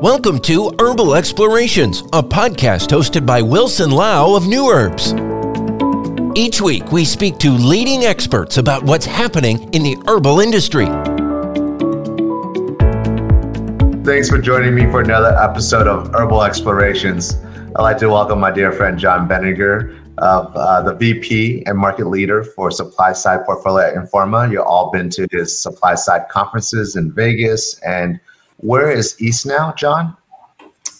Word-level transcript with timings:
Welcome 0.00 0.38
to 0.42 0.72
Herbal 0.78 1.16
Explorations, 1.16 2.02
a 2.12 2.22
podcast 2.22 2.90
hosted 2.90 3.26
by 3.26 3.42
Wilson 3.42 3.90
Lau 3.90 4.36
of 4.36 4.44
Nuherbs. 4.44 5.12
Each 6.38 6.60
week, 6.60 6.92
we 6.92 7.04
speak 7.04 7.38
to 7.38 7.50
leading 7.50 8.04
experts 8.04 8.58
about 8.58 8.84
what's 8.84 9.04
happening 9.04 9.74
in 9.74 9.82
the 9.82 9.96
herbal 10.06 10.38
industry. 10.38 10.86
Thanks 14.04 14.28
for 14.28 14.38
joining 14.38 14.76
me 14.76 14.82
for 14.84 15.00
another 15.00 15.36
episode 15.36 15.88
of 15.88 16.14
Herbal 16.14 16.44
Explorations. 16.44 17.34
I'd 17.74 17.82
like 17.82 17.98
to 17.98 18.08
welcome 18.08 18.38
my 18.38 18.52
dear 18.52 18.70
friend 18.70 19.00
Jon 19.00 19.28
Benninger, 19.28 19.98
of 20.18 20.54
uh, 20.54 20.82
the 20.82 20.94
VP 20.94 21.64
and 21.66 21.76
market 21.76 22.06
leader 22.06 22.42
for 22.44 22.70
supply 22.70 23.12
side 23.12 23.44
portfolio 23.44 23.88
at 23.88 23.94
Informa. 23.94 24.50
You've 24.50 24.62
all 24.62 24.90
been 24.90 25.10
to 25.10 25.26
his 25.30 25.58
supply 25.60 25.94
side 25.94 26.28
conferences 26.28 26.96
in 26.96 27.12
Vegas 27.12 27.78
and 27.80 28.20
where 28.58 28.90
is 28.90 29.20
East 29.20 29.46
now, 29.46 29.72
Jon? 29.72 30.16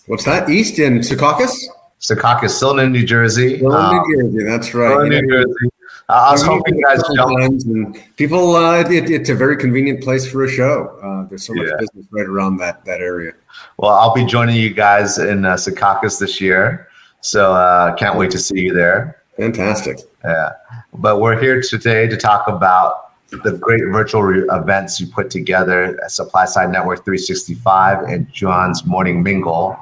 What's 0.07 0.25
that? 0.25 0.49
East 0.49 0.79
in 0.79 1.01
Secaucus? 1.01 1.55
Secaucus, 2.01 2.51
still 2.51 2.79
in 2.79 2.93
New 2.93 3.05
Jersey. 3.05 3.57
Still 3.57 3.73
um, 3.73 4.03
New 4.09 4.23
Jersey, 4.23 4.45
that's 4.45 4.75
right. 4.75 5.09
New 5.09 5.29
Jersey. 5.29 5.69
Uh, 6.09 6.29
I 6.29 6.33
was 6.33 6.43
hoping 6.43 6.77
you 6.77 6.85
guys 6.85 7.03
And 7.11 8.03
people, 8.17 8.57
uh, 8.57 8.81
it, 8.81 9.11
it's 9.11 9.29
a 9.29 9.35
very 9.35 9.57
convenient 9.57 10.03
place 10.03 10.31
for 10.31 10.45
a 10.45 10.49
show. 10.49 10.99
Uh, 11.03 11.29
there's 11.29 11.45
so 11.45 11.53
much 11.53 11.67
yeah. 11.67 11.77
business 11.79 12.07
right 12.11 12.27
around 12.27 12.57
that 12.59 12.85
that 12.87 13.01
area. 13.01 13.33
Well, 13.77 13.91
I'll 13.91 14.15
be 14.15 14.25
joining 14.25 14.57
you 14.57 14.73
guys 14.73 15.19
in 15.19 15.45
uh, 15.45 15.55
Secaucus 15.55 16.19
this 16.19 16.41
year, 16.41 16.89
so 17.21 17.53
uh, 17.53 17.95
can't 17.97 18.17
wait 18.17 18.31
to 18.31 18.39
see 18.39 18.61
you 18.61 18.73
there. 18.73 19.23
Fantastic. 19.37 19.99
Yeah, 20.25 20.53
but 20.95 21.21
we're 21.21 21.39
here 21.39 21.61
today 21.61 22.07
to 22.07 22.17
talk 22.17 22.49
about 22.49 23.08
the 23.31 23.59
great 23.61 23.85
virtual 23.91 24.47
events 24.51 25.01
you 25.01 25.07
put 25.07 25.31
together 25.31 25.99
Supply 26.09 26.45
Side 26.47 26.71
Network 26.71 27.05
365 27.05 28.05
and 28.05 28.31
Jon's 28.33 28.87
Morning 28.87 29.23
Mingle, 29.23 29.79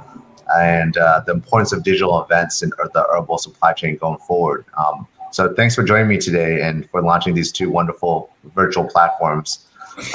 and 0.56 0.96
uh, 0.96 1.22
the 1.26 1.32
importance 1.32 1.72
of 1.72 1.82
digital 1.82 2.22
events 2.22 2.62
in 2.62 2.70
the 2.70 3.06
herbal 3.12 3.38
supply 3.38 3.72
chain 3.72 3.96
going 3.96 4.18
forward. 4.18 4.64
Um, 4.76 5.06
so 5.30 5.52
thanks 5.54 5.74
for 5.74 5.82
joining 5.82 6.08
me 6.08 6.18
today 6.18 6.62
and 6.62 6.88
for 6.90 7.02
launching 7.02 7.34
these 7.34 7.52
two 7.52 7.70
wonderful 7.70 8.30
virtual 8.54 8.84
platforms. 8.84 9.66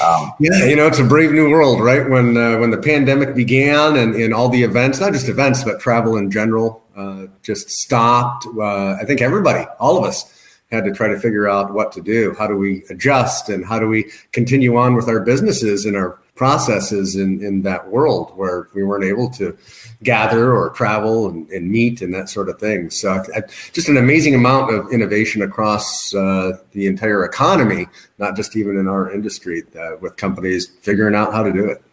Um, 0.04 0.32
yeah, 0.40 0.66
you 0.66 0.76
know, 0.76 0.88
it's 0.88 1.00
a 1.00 1.04
brave 1.04 1.32
new 1.32 1.50
world, 1.50 1.82
right? 1.82 2.08
When 2.08 2.38
uh, 2.38 2.58
when 2.60 2.70
the 2.70 2.78
pandemic 2.78 3.34
began 3.34 3.98
and, 3.98 4.14
and 4.16 4.34
all 4.34 4.48
the 4.48 4.62
events, 4.62 5.00
not 5.00 5.14
just 5.14 5.28
events, 5.28 5.64
but 5.64 5.80
travel 5.80 6.18
in 6.18 6.30
general, 6.30 6.84
uh, 6.96 7.26
just 7.42 7.70
stopped. 7.70 8.46
Uh, 8.46 8.94
I 8.94 9.06
think 9.06 9.22
everybody, 9.22 9.66
all 9.80 9.98
of 9.98 10.04
us, 10.04 10.41
had 10.72 10.86
to 10.86 10.92
try 10.92 11.08
to 11.08 11.20
figure 11.20 11.50
out 11.50 11.74
what 11.74 11.92
to 11.94 12.02
do. 12.02 12.34
How 12.38 12.48
do 12.48 12.56
we 12.56 12.84
adjust 12.90 13.50
and 13.50 13.66
how 13.66 13.80
do 13.80 13.88
we 13.88 14.12
continue 14.32 14.78
on 14.78 14.96
with 14.96 15.08
our 15.10 15.20
businesses 15.20 15.86
and 15.86 15.96
our 15.96 16.20
processes 16.36 17.16
in, 17.16 17.44
in 17.44 17.62
that 17.62 17.88
world 17.90 18.32
where 18.36 18.68
we 18.74 18.84
weren't 18.84 19.04
able 19.04 19.30
to 19.30 19.56
gather 20.02 20.56
or 20.56 20.72
travel 20.72 21.30
and, 21.30 21.48
and 21.52 21.70
meet 21.70 22.02
and 22.02 22.14
that 22.14 22.30
sort 22.30 22.50
of 22.50 22.60
thing. 22.60 22.90
So 22.90 23.24
I, 23.36 23.42
just 23.74 23.90
an 23.90 23.98
amazing 23.98 24.34
amount 24.34 24.74
of 24.74 24.92
innovation 24.92 25.44
across 25.44 26.16
uh, 26.16 26.54
the 26.72 26.88
entire 26.88 27.24
economy, 27.26 27.88
not 28.18 28.36
just 28.36 28.56
even 28.56 28.78
in 28.78 28.88
our 28.88 29.12
industry, 29.14 29.64
uh, 29.80 29.98
with 30.00 30.16
companies 30.18 30.68
figuring 30.82 31.14
out 31.14 31.32
how 31.32 31.44
to 31.44 31.52
do 31.52 31.66
it. 31.66 31.84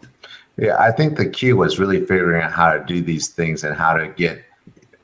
Yeah, 0.56 0.76
I 0.78 0.92
think 0.92 1.18
the 1.18 1.28
key 1.28 1.52
was 1.52 1.78
really 1.78 2.00
figuring 2.00 2.42
out 2.42 2.52
how 2.52 2.72
to 2.72 2.82
do 2.84 3.02
these 3.02 3.28
things 3.28 3.64
and 3.64 3.76
how 3.76 3.96
to 3.96 4.08
get 4.08 4.42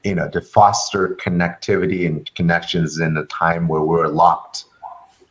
you 0.05 0.15
know 0.15 0.29
to 0.29 0.41
foster 0.41 1.17
connectivity 1.17 2.07
and 2.07 2.33
connections 2.35 2.99
in 2.99 3.17
a 3.17 3.25
time 3.25 3.69
where 3.69 3.83
we're 3.83 4.09
locked 4.09 4.65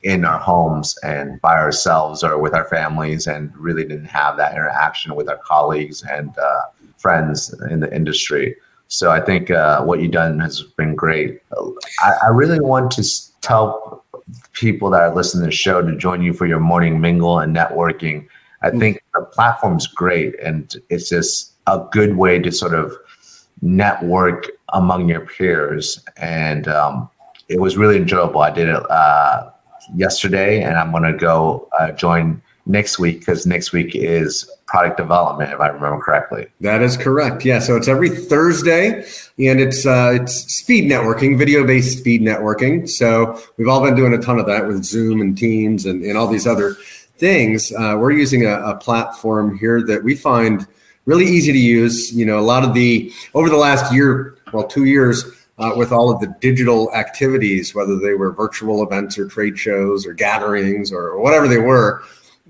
in 0.03 0.25
our 0.25 0.39
homes 0.39 0.97
and 1.03 1.39
by 1.41 1.53
ourselves 1.53 2.23
or 2.23 2.37
with 2.37 2.53
our 2.53 2.65
families 2.65 3.25
and 3.25 3.55
really 3.55 3.83
didn't 3.83 4.05
have 4.05 4.35
that 4.35 4.51
interaction 4.53 5.15
with 5.15 5.29
our 5.29 5.37
colleagues 5.37 6.03
and 6.03 6.37
uh, 6.37 6.61
friends 6.97 7.53
in 7.71 7.79
the 7.79 7.95
industry. 7.95 8.55
So 8.89 9.11
i 9.11 9.21
think 9.21 9.49
uh, 9.49 9.83
what 9.83 10.01
you've 10.01 10.11
done 10.11 10.39
has 10.39 10.61
been 10.61 10.93
great. 10.93 11.41
I, 11.99 12.13
I, 12.23 12.27
really 12.27 12.59
want 12.59 12.91
to 12.91 13.03
tell 13.41 14.03
people 14.51 14.89
that 14.91 15.01
are 15.01 15.15
listening 15.15 15.43
to 15.43 15.47
the 15.47 15.55
show 15.55 15.81
to 15.81 15.95
join 15.95 16.21
you 16.21 16.33
for 16.33 16.45
your 16.45 16.59
morning 16.59 16.99
mingle 17.01 17.39
and 17.39 17.55
networking. 17.55 18.27
I 18.61 18.69
mm. 18.69 18.79
think 18.79 19.01
the 19.13 19.21
platform's 19.21 19.87
great 19.87 20.39
and 20.39 20.75
it's 20.89 21.09
just 21.09 21.53
a 21.65 21.83
good 21.91 22.17
way 22.17 22.39
to 22.39 22.51
sort 22.51 22.73
of 22.73 22.93
network 23.63 24.49
among 24.73 25.09
your 25.09 25.21
peers. 25.21 26.03
And 26.17 26.67
um, 26.67 27.09
it 27.47 27.59
was 27.59 27.77
really 27.77 27.95
enjoyable. 27.95 28.41
I 28.41 28.51
did 28.51 28.67
it 28.67 28.91
uh, 28.91 29.49
yesterday, 29.95 30.61
and 30.61 30.77
I'm 30.77 30.91
going 30.91 31.03
to 31.03 31.17
go 31.17 31.69
uh, 31.79 31.91
join 31.91 32.41
next 32.65 32.99
week 32.99 33.19
because 33.19 33.45
next 33.45 33.73
week 33.73 33.95
is 33.95 34.49
product 34.67 34.97
development, 34.97 35.51
if 35.51 35.59
I 35.59 35.67
remember 35.67 36.01
correctly. 36.01 36.47
That 36.61 36.81
is 36.81 36.97
correct. 36.97 37.45
Yeah. 37.45 37.59
So 37.59 37.75
it's 37.75 37.87
every 37.87 38.09
Thursday, 38.09 39.05
and 39.37 39.59
it's 39.59 39.85
uh, 39.85 40.17
it's 40.21 40.33
speed 40.53 40.89
networking, 40.89 41.37
video 41.37 41.65
based 41.65 41.99
speed 41.99 42.21
networking. 42.21 42.89
So 42.89 43.39
we've 43.57 43.67
all 43.67 43.83
been 43.83 43.95
doing 43.95 44.13
a 44.13 44.17
ton 44.17 44.39
of 44.39 44.45
that 44.47 44.67
with 44.67 44.83
Zoom 44.83 45.21
and 45.21 45.37
Teams 45.37 45.85
and, 45.85 46.03
and 46.03 46.17
all 46.17 46.27
these 46.27 46.47
other 46.47 46.75
things. 47.17 47.71
Uh, 47.73 47.95
we're 47.99 48.11
using 48.11 48.45
a, 48.45 48.61
a 48.61 48.75
platform 48.75 49.57
here 49.57 49.81
that 49.85 50.03
we 50.03 50.15
find 50.15 50.65
really 51.05 51.25
easy 51.25 51.51
to 51.51 51.59
use. 51.59 52.13
You 52.13 52.25
know, 52.25 52.39
a 52.39 52.41
lot 52.41 52.63
of 52.63 52.73
the 52.73 53.11
over 53.33 53.49
the 53.49 53.57
last 53.57 53.93
year, 53.93 54.37
well, 54.51 54.67
two 54.67 54.85
years, 54.85 55.25
uh, 55.57 55.71
with 55.75 55.91
all 55.91 56.09
of 56.09 56.19
the 56.19 56.33
digital 56.39 56.93
activities, 56.93 57.75
whether 57.75 57.97
they 57.99 58.13
were 58.13 58.31
virtual 58.31 58.83
events 58.83 59.17
or 59.17 59.27
trade 59.27 59.57
shows 59.57 60.05
or 60.05 60.13
gatherings 60.13 60.91
or 60.91 61.19
whatever 61.19 61.47
they 61.47 61.59
were, 61.59 62.03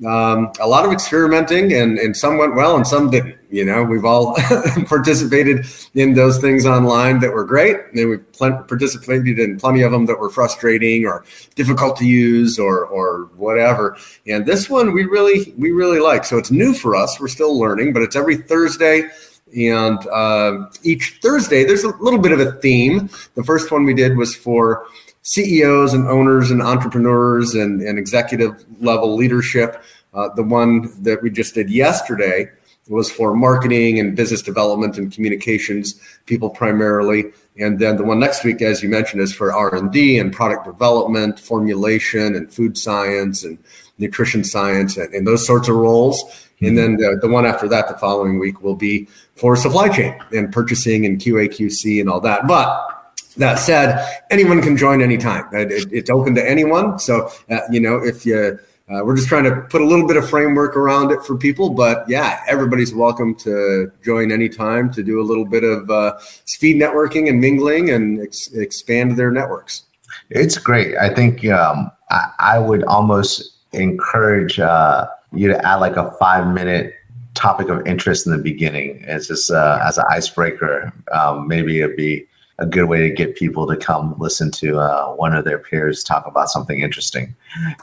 um, 0.07 0.51
a 0.59 0.67
lot 0.67 0.85
of 0.85 0.91
experimenting 0.91 1.73
and, 1.73 1.97
and 1.99 2.15
some 2.15 2.37
went 2.37 2.55
well 2.55 2.75
and 2.75 2.87
some 2.87 3.09
didn't. 3.09 3.37
You 3.53 3.63
know, 3.63 3.83
we've 3.83 4.03
all 4.03 4.33
participated 4.87 5.67
in 5.93 6.15
those 6.15 6.39
things 6.39 6.65
online 6.65 7.19
that 7.19 7.31
were 7.31 7.45
great. 7.45 7.77
And 7.93 8.09
we've 8.09 8.31
pl- 8.31 8.63
participated 8.63 9.37
in 9.37 9.59
plenty 9.59 9.83
of 9.83 9.91
them 9.91 10.07
that 10.07 10.17
were 10.17 10.31
frustrating 10.31 11.05
or 11.05 11.23
difficult 11.53 11.95
to 11.97 12.05
use 12.07 12.57
or, 12.57 12.83
or 12.87 13.25
whatever. 13.35 13.95
And 14.25 14.43
this 14.43 14.71
one 14.71 14.91
we 14.91 15.03
really, 15.03 15.53
we 15.55 15.69
really 15.69 15.99
like. 15.99 16.25
So 16.25 16.39
it's 16.39 16.49
new 16.49 16.73
for 16.73 16.95
us. 16.95 17.19
We're 17.19 17.27
still 17.27 17.55
learning, 17.55 17.93
but 17.93 18.01
it's 18.01 18.15
every 18.15 18.37
Thursday. 18.37 19.07
And 19.55 19.99
uh, 20.07 20.65
each 20.81 21.19
Thursday, 21.21 21.63
there's 21.63 21.83
a 21.83 21.95
little 21.97 22.19
bit 22.19 22.31
of 22.31 22.39
a 22.39 22.53
theme. 22.53 23.07
The 23.35 23.43
first 23.43 23.71
one 23.71 23.83
we 23.83 23.93
did 23.93 24.17
was 24.17 24.35
for 24.35 24.87
CEOs 25.21 25.93
and 25.93 26.07
owners 26.07 26.49
and 26.49 26.59
entrepreneurs 26.59 27.53
and, 27.53 27.83
and 27.83 27.99
executive 27.99 28.65
level 28.81 29.15
leadership. 29.15 29.83
Uh, 30.11 30.29
the 30.35 30.41
one 30.41 30.91
that 31.03 31.21
we 31.21 31.29
just 31.29 31.53
did 31.53 31.69
yesterday 31.69 32.49
was 32.89 33.09
for 33.09 33.33
marketing 33.33 33.99
and 33.99 34.15
business 34.15 34.41
development 34.41 34.97
and 34.97 35.11
communications 35.11 35.99
people 36.25 36.49
primarily 36.49 37.31
and 37.57 37.79
then 37.79 37.95
the 37.97 38.03
one 38.03 38.19
next 38.19 38.43
week 38.43 38.61
as 38.61 38.83
you 38.83 38.89
mentioned 38.89 39.21
is 39.21 39.33
for 39.33 39.53
r&d 39.53 40.17
and 40.17 40.33
product 40.33 40.65
development 40.65 41.39
formulation 41.39 42.35
and 42.35 42.53
food 42.53 42.77
science 42.77 43.43
and 43.43 43.57
nutrition 43.97 44.43
science 44.43 44.97
and, 44.97 45.13
and 45.13 45.25
those 45.25 45.45
sorts 45.45 45.67
of 45.67 45.75
roles 45.75 46.49
and 46.61 46.77
then 46.77 46.95
the, 46.95 47.17
the 47.21 47.27
one 47.27 47.45
after 47.45 47.67
that 47.67 47.89
the 47.89 47.97
following 47.97 48.39
week 48.39 48.61
will 48.61 48.75
be 48.75 49.07
for 49.35 49.55
supply 49.55 49.89
chain 49.89 50.17
and 50.31 50.51
purchasing 50.51 51.05
and 51.05 51.19
qaqc 51.19 51.99
and 52.01 52.09
all 52.09 52.19
that 52.19 52.47
but 52.47 52.89
that 53.37 53.55
said, 53.55 54.23
anyone 54.29 54.61
can 54.61 54.77
join 54.77 55.01
anytime. 55.01 55.47
It, 55.53 55.71
it, 55.71 55.87
it's 55.91 56.09
open 56.09 56.35
to 56.35 56.47
anyone. 56.47 56.99
So, 56.99 57.31
uh, 57.49 57.61
you 57.71 57.79
know, 57.79 57.95
if 57.95 58.25
you, 58.25 58.59
uh, 58.93 59.03
we're 59.03 59.15
just 59.15 59.27
trying 59.27 59.43
to 59.45 59.61
put 59.69 59.81
a 59.81 59.85
little 59.85 60.07
bit 60.07 60.17
of 60.17 60.29
framework 60.29 60.75
around 60.75 61.11
it 61.11 61.23
for 61.23 61.35
people, 61.37 61.69
but 61.69 62.07
yeah, 62.07 62.41
everybody's 62.47 62.93
welcome 62.93 63.33
to 63.35 63.91
join 64.03 64.31
anytime 64.31 64.91
to 64.93 65.01
do 65.03 65.19
a 65.19 65.23
little 65.23 65.45
bit 65.45 65.63
of 65.63 65.89
uh, 65.89 66.17
speed 66.45 66.81
networking 66.81 67.29
and 67.29 67.39
mingling 67.39 67.89
and 67.89 68.21
ex- 68.21 68.53
expand 68.53 69.17
their 69.17 69.31
networks. 69.31 69.83
It's 70.29 70.57
great. 70.57 70.95
I 70.97 71.13
think 71.13 71.45
um, 71.47 71.91
I, 72.11 72.31
I, 72.39 72.59
would 72.59 72.83
almost 72.83 73.53
encourage 73.71 74.59
uh, 74.59 75.07
you 75.31 75.47
to 75.47 75.65
add 75.65 75.75
like 75.75 75.97
a 75.97 76.11
five 76.19 76.53
minute 76.53 76.93
topic 77.33 77.69
of 77.69 77.85
interest 77.87 78.25
in 78.25 78.31
the 78.31 78.37
beginning 78.37 79.03
as 79.05 79.27
just 79.27 79.49
uh, 79.49 79.79
as 79.83 79.97
an 79.97 80.05
icebreaker. 80.09 80.93
Um, 81.11 81.47
maybe 81.47 81.81
it'd 81.81 81.97
be 81.97 82.27
a 82.59 82.65
good 82.65 82.85
way 82.85 83.07
to 83.07 83.09
get 83.09 83.35
people 83.35 83.67
to 83.67 83.75
come 83.75 84.15
listen 84.19 84.51
to 84.51 84.77
uh, 84.77 85.13
one 85.15 85.33
of 85.33 85.45
their 85.45 85.57
peers 85.57 86.03
talk 86.03 86.27
about 86.27 86.49
something 86.49 86.81
interesting. 86.81 87.35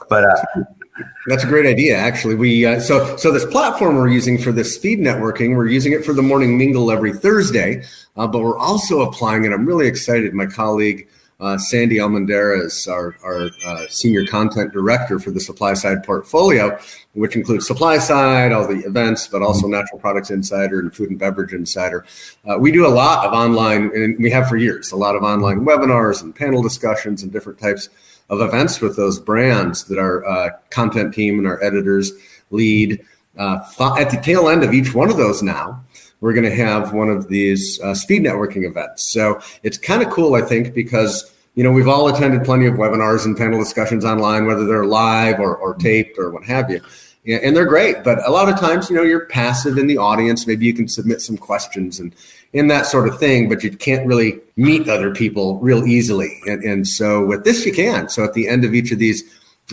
But 0.09 0.23
uh, 0.23 0.63
that's 1.27 1.43
a 1.43 1.47
great 1.47 1.65
idea. 1.65 1.97
Actually, 1.97 2.35
we 2.35 2.65
uh, 2.65 2.79
so 2.79 3.15
so 3.17 3.31
this 3.31 3.45
platform 3.45 3.95
we're 3.95 4.09
using 4.09 4.37
for 4.37 4.51
the 4.51 4.63
speed 4.63 4.99
networking, 4.99 5.55
we're 5.55 5.67
using 5.67 5.93
it 5.93 6.05
for 6.05 6.13
the 6.13 6.21
morning 6.21 6.57
mingle 6.57 6.91
every 6.91 7.13
Thursday, 7.13 7.83
uh, 8.17 8.27
but 8.27 8.39
we're 8.39 8.57
also 8.57 9.01
applying 9.01 9.45
it. 9.45 9.51
I'm 9.51 9.65
really 9.65 9.87
excited. 9.87 10.33
My 10.33 10.45
colleague 10.45 11.07
uh, 11.41 11.57
Sandy 11.57 11.99
Almendarez, 11.99 12.87
our, 12.87 13.15
our 13.23 13.49
uh, 13.65 13.85
senior 13.89 14.25
content 14.27 14.71
director 14.71 15.19
for 15.19 15.31
the 15.31 15.39
supply 15.39 15.73
side 15.73 16.03
portfolio, 16.03 16.79
which 17.13 17.35
includes 17.35 17.65
supply 17.65 17.97
side, 17.97 18.51
all 18.51 18.67
the 18.67 18.85
events, 18.85 19.27
but 19.27 19.41
also. 19.41 19.67
Natural 19.71 19.99
Products 19.99 20.29
Insider 20.29 20.79
and 20.79 20.93
Food 20.93 21.11
and 21.11 21.17
Beverage 21.17 21.53
Insider. 21.53 22.05
Uh, 22.45 22.57
we 22.59 22.71
do 22.71 22.85
a 22.85 22.89
lot 22.89 23.25
of 23.25 23.31
online, 23.31 23.89
and 23.95 24.17
we 24.19 24.29
have 24.29 24.49
for 24.49 24.57
years, 24.57 24.91
a 24.91 24.97
lot 24.97 25.15
of 25.15 25.23
online 25.23 25.61
webinars 25.61 26.21
and 26.21 26.35
panel 26.35 26.61
discussions 26.61 27.23
and 27.23 27.31
different 27.31 27.57
types 27.57 27.87
of 27.87 27.93
events 28.39 28.79
with 28.79 28.95
those 28.95 29.19
brands 29.19 29.83
that 29.85 29.99
our 29.99 30.25
uh, 30.25 30.51
content 30.69 31.13
team 31.13 31.37
and 31.37 31.47
our 31.47 31.61
editors 31.63 32.13
lead. 32.51 33.05
Uh, 33.37 33.59
at 33.99 34.11
the 34.11 34.19
tail 34.23 34.47
end 34.47 34.63
of 34.63 34.73
each 34.73 34.93
one 34.93 35.09
of 35.09 35.17
those 35.17 35.41
now, 35.41 35.83
we're 36.21 36.33
going 36.33 36.49
to 36.49 36.55
have 36.55 36.93
one 36.93 37.09
of 37.09 37.27
these 37.27 37.79
uh, 37.81 37.93
speed 37.93 38.23
networking 38.23 38.65
events. 38.65 39.11
So 39.11 39.41
it's 39.63 39.77
kind 39.77 40.01
of 40.01 40.09
cool, 40.09 40.35
I 40.35 40.41
think, 40.41 40.73
because 40.73 41.33
you 41.55 41.63
know 41.63 41.71
we've 41.71 41.87
all 41.87 42.07
attended 42.07 42.45
plenty 42.45 42.67
of 42.67 42.75
webinars 42.75 43.25
and 43.25 43.35
panel 43.35 43.59
discussions 43.59 44.05
online, 44.05 44.45
whether 44.45 44.65
they're 44.65 44.85
live 44.85 45.39
or, 45.39 45.55
or 45.55 45.73
taped 45.75 46.17
or 46.17 46.29
what 46.29 46.43
have 46.45 46.69
you. 46.69 46.79
And 47.27 47.55
they're 47.55 47.67
great, 47.67 48.03
but 48.03 48.27
a 48.27 48.31
lot 48.31 48.49
of 48.49 48.59
times, 48.59 48.89
you 48.89 48.95
know, 48.95 49.03
you're 49.03 49.27
passive 49.27 49.77
in 49.77 49.85
the 49.85 49.97
audience. 49.97 50.47
Maybe 50.47 50.65
you 50.65 50.73
can 50.73 50.87
submit 50.87 51.21
some 51.21 51.37
questions 51.37 51.99
and 51.99 52.15
in 52.53 52.67
that 52.67 52.87
sort 52.87 53.07
of 53.07 53.19
thing, 53.19 53.47
but 53.47 53.63
you 53.63 53.71
can't 53.71 54.07
really 54.07 54.39
meet 54.55 54.89
other 54.89 55.13
people 55.13 55.59
real 55.59 55.85
easily. 55.85 56.41
And, 56.47 56.63
and 56.63 56.87
so 56.87 57.23
with 57.23 57.43
this, 57.43 57.65
you 57.65 57.73
can. 57.73 58.09
So 58.09 58.23
at 58.23 58.33
the 58.33 58.47
end 58.47 58.65
of 58.65 58.73
each 58.73 58.91
of 58.91 58.99
these 58.99 59.23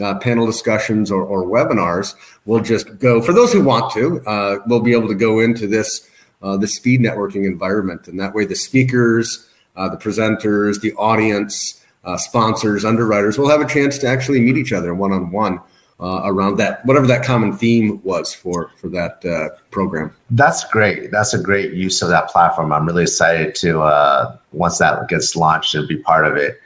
uh, 0.00 0.19
panel 0.19 0.47
discussions 0.47 1.11
or, 1.11 1.25
or, 1.25 1.45
webinars, 1.45 2.15
we'll 2.45 2.62
just 2.62 2.99
go 2.99 3.21
for 3.21 3.33
those 3.33 3.53
who 3.53 3.65
want 3.65 3.93
to. 3.95 4.23
Uh, 4.27 4.59
we'll 4.67 4.81
be 4.81 4.93
able 4.93 5.09
to 5.09 5.15
go 5.15 5.41
into 5.41 5.67
this 5.67 6.09
uh, 6.43 6.56
the 6.56 6.69
speed 6.69 7.00
networking 7.00 7.47
environment. 7.47 8.06
And 8.06 8.21
that 8.21 8.35
way, 8.35 8.45
the 8.45 8.55
speakers, 8.55 9.49
uh, 9.75 9.89
the 9.89 9.97
presenters, 9.97 10.81
the 10.81 10.93
audience, 10.95 11.85
uh, 12.05 12.17
sponsors, 12.17 12.85
underwriters 12.85 13.39
will 13.39 13.49
have 13.49 13.61
a 13.61 13.67
chance 13.67 13.99
to 13.99 14.06
actually 14.06 14.41
meet 14.41 14.56
each 14.56 14.73
other 14.73 14.95
one 14.95 15.12
on 15.12 15.33
one. 15.33 15.61
Around 16.00 16.56
that, 16.59 16.85
whatever 16.87 17.06
that 17.06 17.25
common 17.25 17.56
theme 17.56 18.00
was 18.03 18.33
for 18.33 18.71
for 18.77 18.89
that 18.89 19.25
uh, 19.25 19.49
program. 19.71 20.15
That's 20.31 20.65
great. 20.65 21.11
That's 21.11 21.35
a 21.35 21.43
great 21.43 21.73
use 21.73 22.03
of 22.03 22.09
that 22.09 22.29
platform. 22.29 22.73
I'm 22.73 22.87
really 22.87 23.03
excited 23.03 23.55
to 23.56 23.83
uh, 23.83 24.37
once 24.53 24.79
that 24.79 25.09
gets 25.09 25.35
launched 25.35 25.73
to 25.73 25.87
be 25.87 25.97
part 25.97 26.27
of 26.27 26.37
it 26.37 26.61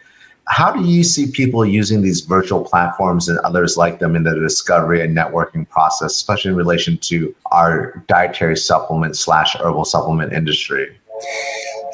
how 0.49 0.73
do 0.73 0.85
you 0.85 1.05
see 1.05 1.31
people 1.31 1.65
using 1.65 2.03
these 2.03 2.21
virtual 2.21 2.65
platforms 2.65 3.29
and 3.29 3.39
others 3.41 3.77
like 3.77 4.01
them 4.01 4.17
in 4.17 4.25
the 4.25 4.35
discovery 4.35 5.01
and 5.03 5.17
networking 5.17 5.69
process, 5.69 6.13
especially 6.13 6.51
in 6.51 6.57
relation 6.57 6.99
to 6.99 7.35
our 7.53 8.05
dietary 8.09 8.57
supplement 8.57 9.17
slash 9.17 9.55
herbal 9.57 9.85
supplement 9.85 10.33
industry? 10.33 10.95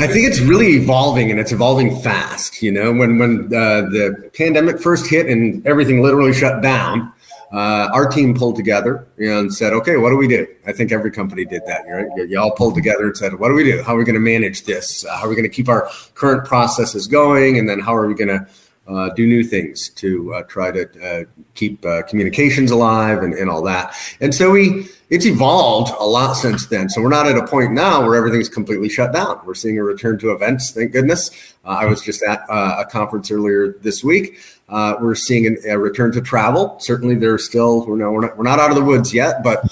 I 0.00 0.06
think 0.06 0.26
it's 0.26 0.40
really 0.40 0.68
evolving 0.68 1.30
and 1.30 1.38
it's 1.38 1.52
evolving 1.52 2.00
fast. 2.00 2.62
You 2.62 2.72
know, 2.72 2.92
when 2.92 3.18
when 3.18 3.46
uh, 3.46 3.82
the 3.82 4.30
pandemic 4.36 4.80
first 4.80 5.08
hit 5.08 5.26
and 5.26 5.64
everything 5.66 6.02
literally 6.02 6.32
shut 6.32 6.62
down, 6.62 7.12
uh, 7.52 7.88
our 7.92 8.08
team 8.08 8.34
pulled 8.34 8.56
together 8.56 9.08
and 9.18 9.52
said, 9.52 9.72
okay, 9.72 9.96
what 9.96 10.10
do 10.10 10.16
we 10.16 10.28
do? 10.28 10.46
I 10.66 10.72
think 10.72 10.92
every 10.92 11.10
company 11.10 11.44
did 11.44 11.62
that. 11.66 11.82
Right? 11.88 12.28
You 12.28 12.38
all 12.38 12.52
pulled 12.52 12.74
together 12.74 13.06
and 13.06 13.16
said, 13.16 13.38
what 13.38 13.48
do 13.48 13.54
we 13.54 13.64
do? 13.64 13.82
How 13.82 13.94
are 13.94 13.98
we 13.98 14.04
going 14.04 14.14
to 14.14 14.20
manage 14.20 14.64
this? 14.64 15.04
Uh, 15.04 15.16
how 15.16 15.26
are 15.26 15.28
we 15.28 15.34
going 15.34 15.48
to 15.48 15.54
keep 15.54 15.68
our 15.68 15.88
current 16.14 16.44
processes 16.46 17.06
going? 17.06 17.58
And 17.58 17.68
then 17.68 17.80
how 17.80 17.94
are 17.94 18.06
we 18.06 18.14
going 18.14 18.28
to 18.28 18.46
uh, 18.88 19.10
do 19.10 19.26
new 19.26 19.44
things 19.44 19.90
to 19.90 20.34
uh, 20.34 20.42
try 20.44 20.70
to 20.70 20.88
uh, 21.04 21.24
keep 21.54 21.84
uh, 21.84 22.02
communications 22.04 22.70
alive 22.70 23.22
and, 23.22 23.34
and 23.34 23.50
all 23.50 23.62
that. 23.62 23.94
And 24.20 24.34
so 24.34 24.50
we, 24.50 24.88
it's 25.10 25.26
evolved 25.26 25.92
a 25.98 26.06
lot 26.06 26.34
since 26.34 26.66
then. 26.66 26.88
So 26.88 27.02
we're 27.02 27.10
not 27.10 27.26
at 27.26 27.36
a 27.36 27.46
point 27.46 27.72
now 27.72 28.02
where 28.02 28.14
everything's 28.14 28.48
completely 28.48 28.88
shut 28.88 29.12
down. 29.12 29.40
We're 29.44 29.54
seeing 29.54 29.78
a 29.78 29.84
return 29.84 30.18
to 30.20 30.32
events, 30.32 30.70
thank 30.70 30.92
goodness. 30.92 31.30
Uh, 31.64 31.76
I 31.80 31.84
was 31.84 32.00
just 32.00 32.22
at 32.22 32.40
uh, 32.48 32.76
a 32.78 32.86
conference 32.86 33.30
earlier 33.30 33.74
this 33.74 34.02
week. 34.02 34.38
We're 34.68 35.14
seeing 35.14 35.56
a 35.68 35.78
return 35.78 36.12
to 36.12 36.20
travel. 36.20 36.78
Certainly, 36.80 37.16
there's 37.16 37.44
still 37.44 37.86
we're, 37.86 37.96
no, 37.96 38.12
we're 38.12 38.20
not 38.22 38.36
we're 38.36 38.44
not 38.44 38.58
out 38.58 38.70
of 38.70 38.76
the 38.76 38.84
woods 38.84 39.12
yet, 39.12 39.42
but 39.42 39.70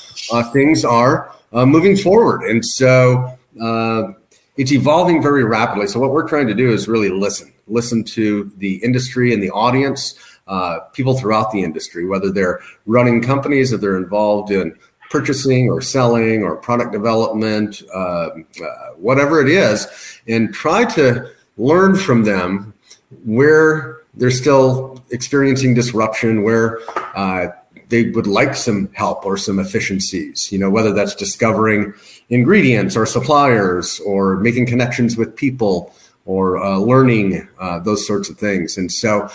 things 0.53 0.85
are 0.85 1.33
moving 1.53 1.97
forward. 1.97 2.43
And 2.43 2.65
so 2.65 3.39
it's 4.57 4.73
evolving 4.73 5.23
very 5.23 5.45
rapidly. 5.45 5.87
So 5.87 6.01
what 6.01 6.13
we're 6.13 6.29
trying 6.29 6.47
to 6.47 6.55
do 6.55 6.73
is 6.73 6.89
really 6.89 7.11
listen 7.11 7.53
listen 7.69 8.05
to 8.05 8.51
the 8.59 8.77
industry 8.77 9.33
and 9.35 9.43
the 9.43 9.51
audience, 9.51 10.15
uh, 10.47 10.81
people 10.93 11.19
throughout 11.19 11.51
the 11.51 11.63
industry, 11.63 12.07
whether 12.07 12.31
they're 12.31 12.61
running 12.87 13.23
companies, 13.23 13.73
or 13.73 13.77
they're 13.77 13.97
involved 13.97 14.51
in 14.51 14.77
purchasing 15.11 15.69
or 15.69 15.81
selling 15.81 16.43
or 16.43 16.57
product 16.57 16.93
development, 16.93 17.83
uh, 17.95 18.29
uh, 18.29 18.33
whatever 18.97 19.41
it 19.41 19.49
is, 19.49 19.87
and 20.29 20.53
try 20.55 20.85
to 20.85 21.31
learn 21.57 21.97
from 21.97 22.25
them 22.25 22.73
where 23.25 23.96
they're 24.17 24.31
still 24.31 25.03
experiencing 25.11 25.75
disruption, 25.75 26.43
where 26.43 26.81
uh, 27.15 27.49
they 27.89 28.11
would 28.11 28.27
like 28.27 28.55
some 28.55 28.91
help 28.95 29.25
or 29.25 29.37
some 29.37 29.59
efficiencies, 29.59 30.51
you 30.51 30.59
know, 30.59 30.71
whether 30.71 30.93
that's 30.93 31.15
discovering 31.15 31.93
ingredients 32.29 32.97
or 32.97 33.07
suppliers 33.07 34.01
or 34.01 34.37
making 34.37 34.67
connections 34.67 35.17
with 35.17 35.37
people 35.37 35.95
or 36.25 36.59
uh, 36.59 36.77
learning 36.77 37.49
uh, 37.61 37.79
those 37.79 38.07
sorts 38.07 38.29
of 38.29 38.39
things. 38.39 38.77
And 38.77 38.91
so, 38.91 39.29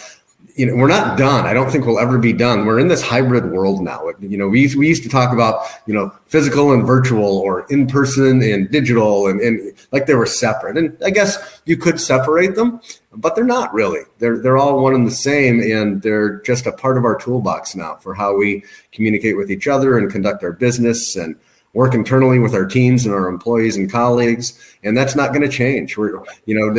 you 0.55 0.65
know, 0.65 0.75
we're 0.75 0.87
not 0.87 1.17
done. 1.17 1.45
I 1.45 1.53
don't 1.53 1.71
think 1.71 1.85
we'll 1.85 1.99
ever 1.99 2.17
be 2.17 2.33
done. 2.33 2.65
We're 2.65 2.79
in 2.79 2.87
this 2.87 3.01
hybrid 3.01 3.51
world 3.51 3.81
now. 3.81 4.09
You 4.19 4.37
know, 4.37 4.47
we, 4.47 4.73
we 4.75 4.87
used 4.87 5.03
to 5.03 5.09
talk 5.09 5.33
about, 5.33 5.65
you 5.85 5.93
know, 5.93 6.11
physical 6.27 6.71
and 6.73 6.85
virtual 6.85 7.37
or 7.37 7.65
in 7.69 7.87
person 7.87 8.41
and 8.41 8.69
digital 8.69 9.27
and, 9.27 9.39
and 9.41 9.73
like 9.91 10.05
they 10.05 10.15
were 10.15 10.25
separate. 10.25 10.77
And 10.77 10.97
I 11.03 11.09
guess 11.09 11.61
you 11.65 11.77
could 11.77 11.99
separate 11.99 12.55
them, 12.55 12.81
but 13.13 13.35
they're 13.35 13.43
not 13.43 13.73
really. 13.73 14.01
They're, 14.19 14.39
they're 14.39 14.57
all 14.57 14.81
one 14.81 14.93
and 14.93 15.07
the 15.07 15.11
same. 15.11 15.59
And 15.61 16.01
they're 16.01 16.41
just 16.41 16.65
a 16.65 16.71
part 16.71 16.97
of 16.97 17.05
our 17.05 17.17
toolbox 17.17 17.75
now 17.75 17.95
for 17.95 18.13
how 18.13 18.35
we 18.35 18.63
communicate 18.91 19.37
with 19.37 19.51
each 19.51 19.67
other 19.67 19.97
and 19.97 20.11
conduct 20.11 20.43
our 20.43 20.53
business 20.53 21.15
and, 21.15 21.35
work 21.73 21.93
internally 21.93 22.39
with 22.39 22.53
our 22.53 22.65
teams 22.65 23.05
and 23.05 23.13
our 23.13 23.27
employees 23.27 23.77
and 23.77 23.91
colleagues, 23.91 24.59
and 24.83 24.97
that's 24.97 25.15
not 25.15 25.29
going 25.29 25.41
to 25.41 25.49
change. 25.49 25.97
We're, 25.97 26.21
you 26.45 26.53
know, 26.53 26.73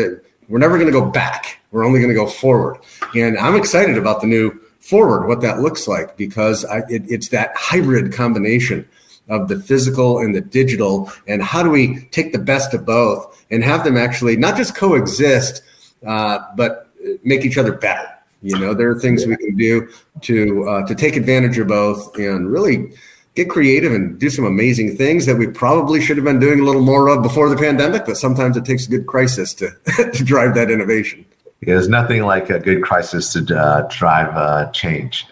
we're 0.52 0.58
never 0.58 0.76
going 0.76 0.93
to 0.93 0.93
go 0.93 1.06
back. 1.06 1.60
We're 1.70 1.82
only 1.82 1.99
going 1.99 2.10
to 2.10 2.14
go 2.14 2.26
forward. 2.26 2.76
And 3.14 3.38
I'm 3.38 3.56
excited 3.56 3.96
about 3.96 4.20
the 4.20 4.26
new 4.26 4.50
forward, 4.81 5.26
what 5.26 5.40
that 5.40 5.60
looks 5.60 5.88
like, 5.88 6.14
because 6.19 6.66
I, 6.66 6.81
it, 6.90 7.04
it's 7.08 7.28
that 7.28 7.52
hybrid 7.56 8.12
combination 8.12 8.87
of 9.31 9.49
the 9.49 9.58
physical 9.58 10.19
and 10.19 10.34
the 10.34 10.43
digital, 10.43 11.10
and 11.26 11.43
how 11.43 11.62
do 11.62 11.70
we 11.70 12.06
take 12.10 12.32
the 12.32 12.38
best 12.38 12.75
of 12.75 12.84
both 12.84 13.43
and 13.50 13.64
have 13.64 13.82
them 13.82 13.96
actually 13.96 14.37
not 14.37 14.58
just 14.58 14.75
coexist, 14.76 15.62
uh, 16.06 16.40
but 16.54 16.90
make 17.25 17.46
each 17.46 17.56
other 17.56 17.72
better. 17.72 18.06
You 18.43 18.58
know, 18.58 18.75
there 18.75 18.90
are 18.90 19.00
things 19.00 19.25
we 19.25 19.38
can 19.38 19.56
do 19.56 19.88
to 20.20 20.69
uh, 20.69 20.87
to 20.87 20.94
take 20.94 21.16
advantage 21.16 21.56
of 21.58 21.69
both 21.69 22.14
and 22.19 22.50
really 22.52 22.93
get 23.34 23.49
creative 23.49 23.93
and 23.93 24.19
do 24.19 24.29
some 24.29 24.44
amazing 24.44 24.96
things 24.96 25.26
that 25.26 25.37
we 25.37 25.46
probably 25.46 26.00
should 26.00 26.17
have 26.17 26.25
been 26.25 26.38
doing 26.38 26.61
a 26.61 26.64
little 26.64 26.82
more 26.82 27.08
of 27.08 27.23
before 27.23 27.49
the 27.49 27.56
pandemic. 27.56 28.05
But 28.06 28.17
sometimes 28.17 28.56
it 28.56 28.64
takes 28.64 28.87
a 28.87 28.90
good 28.90 29.06
crisis 29.06 29.55
to, 29.55 29.70
to 30.12 30.25
drive 30.25 30.55
that 30.55 30.70
innovation. 30.70 31.25
Yeah, 31.61 31.75
there's 31.75 31.88
nothing 31.88 32.23
like 32.23 32.50
a 32.50 32.58
good 32.58 32.82
crisis 32.82 33.32
to 33.34 33.58
uh, 33.58 33.88
drive 33.88 34.37
uh, 34.37 34.70
change. 34.73 35.26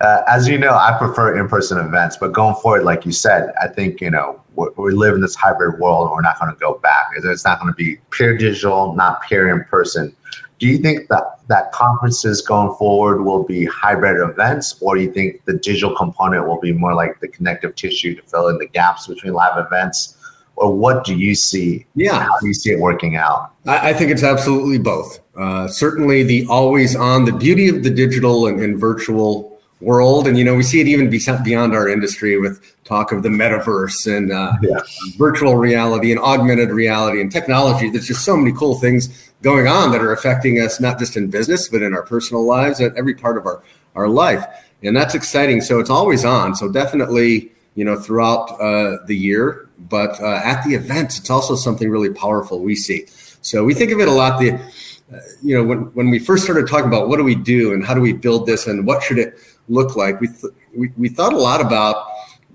Uh, 0.00 0.22
as 0.26 0.48
you 0.48 0.56
know, 0.56 0.72
I 0.74 0.96
prefer 0.98 1.38
in-person 1.38 1.78
events, 1.78 2.16
but 2.16 2.32
going 2.32 2.54
forward, 2.56 2.84
like 2.84 3.04
you 3.04 3.12
said, 3.12 3.52
I 3.60 3.66
think 3.66 4.00
you 4.00 4.10
know 4.10 4.40
we 4.76 4.92
live 4.92 5.14
in 5.14 5.20
this 5.20 5.34
hybrid 5.34 5.78
world. 5.78 6.08
And 6.08 6.14
we're 6.14 6.22
not 6.22 6.38
going 6.40 6.52
to 6.52 6.58
go 6.58 6.78
back. 6.78 7.10
It's 7.16 7.44
not 7.44 7.60
going 7.60 7.72
to 7.72 7.76
be 7.76 7.98
pure 8.10 8.36
digital, 8.36 8.94
not 8.94 9.22
pure 9.22 9.48
in 9.56 9.64
person. 9.64 10.14
Do 10.58 10.66
you 10.66 10.78
think 10.78 11.08
that 11.08 11.38
that 11.48 11.72
conferences 11.72 12.42
going 12.42 12.74
forward 12.76 13.22
will 13.22 13.44
be 13.44 13.64
hybrid 13.64 14.28
events, 14.28 14.76
or 14.80 14.96
do 14.96 15.02
you 15.02 15.12
think 15.12 15.44
the 15.44 15.54
digital 15.54 15.94
component 15.96 16.46
will 16.46 16.60
be 16.60 16.72
more 16.72 16.94
like 16.94 17.20
the 17.20 17.28
connective 17.28 17.74
tissue 17.74 18.14
to 18.16 18.22
fill 18.22 18.48
in 18.48 18.58
the 18.58 18.66
gaps 18.66 19.06
between 19.06 19.34
live 19.34 19.64
events? 19.64 20.16
Or 20.56 20.74
what 20.74 21.04
do 21.04 21.14
you 21.14 21.36
see? 21.36 21.86
Yeah, 21.94 22.18
how 22.18 22.38
do 22.40 22.48
you 22.48 22.54
see 22.54 22.72
it 22.72 22.80
working 22.80 23.14
out? 23.14 23.52
I, 23.64 23.90
I 23.90 23.92
think 23.92 24.10
it's 24.10 24.24
absolutely 24.24 24.78
both. 24.78 25.20
Uh, 25.36 25.68
certainly, 25.68 26.24
the 26.24 26.46
always 26.48 26.96
on, 26.96 27.24
the 27.24 27.32
beauty 27.32 27.68
of 27.68 27.84
the 27.84 27.90
digital 27.90 28.48
and, 28.48 28.60
and 28.60 28.76
virtual 28.76 29.58
world. 29.80 30.26
And, 30.26 30.36
you 30.36 30.44
know, 30.44 30.54
we 30.54 30.62
see 30.62 30.80
it 30.80 30.88
even 30.88 31.10
beyond 31.10 31.74
our 31.74 31.88
industry 31.88 32.38
with 32.38 32.74
talk 32.84 33.12
of 33.12 33.22
the 33.22 33.28
metaverse 33.28 34.12
and 34.12 34.32
uh, 34.32 34.54
yeah. 34.62 34.80
virtual 35.16 35.56
reality 35.56 36.10
and 36.10 36.20
augmented 36.20 36.70
reality 36.70 37.20
and 37.20 37.30
technology. 37.30 37.88
There's 37.88 38.08
just 38.08 38.24
so 38.24 38.36
many 38.36 38.52
cool 38.56 38.78
things 38.80 39.27
going 39.42 39.66
on 39.68 39.92
that 39.92 40.00
are 40.00 40.12
affecting 40.12 40.60
us, 40.60 40.80
not 40.80 40.98
just 40.98 41.16
in 41.16 41.30
business, 41.30 41.68
but 41.68 41.82
in 41.82 41.94
our 41.94 42.02
personal 42.02 42.44
lives 42.44 42.80
at 42.80 42.96
every 42.96 43.14
part 43.14 43.36
of 43.36 43.46
our, 43.46 43.62
our 43.94 44.08
life. 44.08 44.44
And 44.82 44.96
that's 44.96 45.14
exciting. 45.14 45.60
So 45.60 45.80
it's 45.80 45.90
always 45.90 46.24
on. 46.24 46.54
So 46.54 46.70
definitely, 46.70 47.52
you 47.74 47.84
know, 47.84 47.98
throughout 47.98 48.60
uh, 48.60 48.98
the 49.06 49.16
year, 49.16 49.68
but 49.78 50.20
uh, 50.20 50.40
at 50.44 50.64
the 50.64 50.74
events, 50.74 51.18
it's 51.18 51.30
also 51.30 51.54
something 51.54 51.88
really 51.88 52.10
powerful 52.10 52.60
we 52.60 52.74
see. 52.74 53.06
So 53.40 53.64
we 53.64 53.74
think 53.74 53.92
of 53.92 54.00
it 54.00 54.08
a 54.08 54.12
lot. 54.12 54.40
The, 54.40 54.52
uh, 54.52 55.18
you 55.42 55.56
know, 55.56 55.64
when, 55.64 55.78
when 55.94 56.10
we 56.10 56.18
first 56.18 56.44
started 56.44 56.68
talking 56.68 56.86
about 56.86 57.08
what 57.08 57.16
do 57.16 57.24
we 57.24 57.34
do 57.34 57.72
and 57.72 57.84
how 57.84 57.94
do 57.94 58.00
we 58.00 58.12
build 58.12 58.46
this 58.46 58.66
and 58.66 58.86
what 58.86 59.02
should 59.02 59.18
it 59.18 59.38
look 59.68 59.96
like, 59.96 60.20
we, 60.20 60.28
th- 60.28 60.52
we, 60.76 60.92
we 60.96 61.08
thought 61.08 61.32
a 61.32 61.38
lot 61.38 61.60
about 61.60 62.06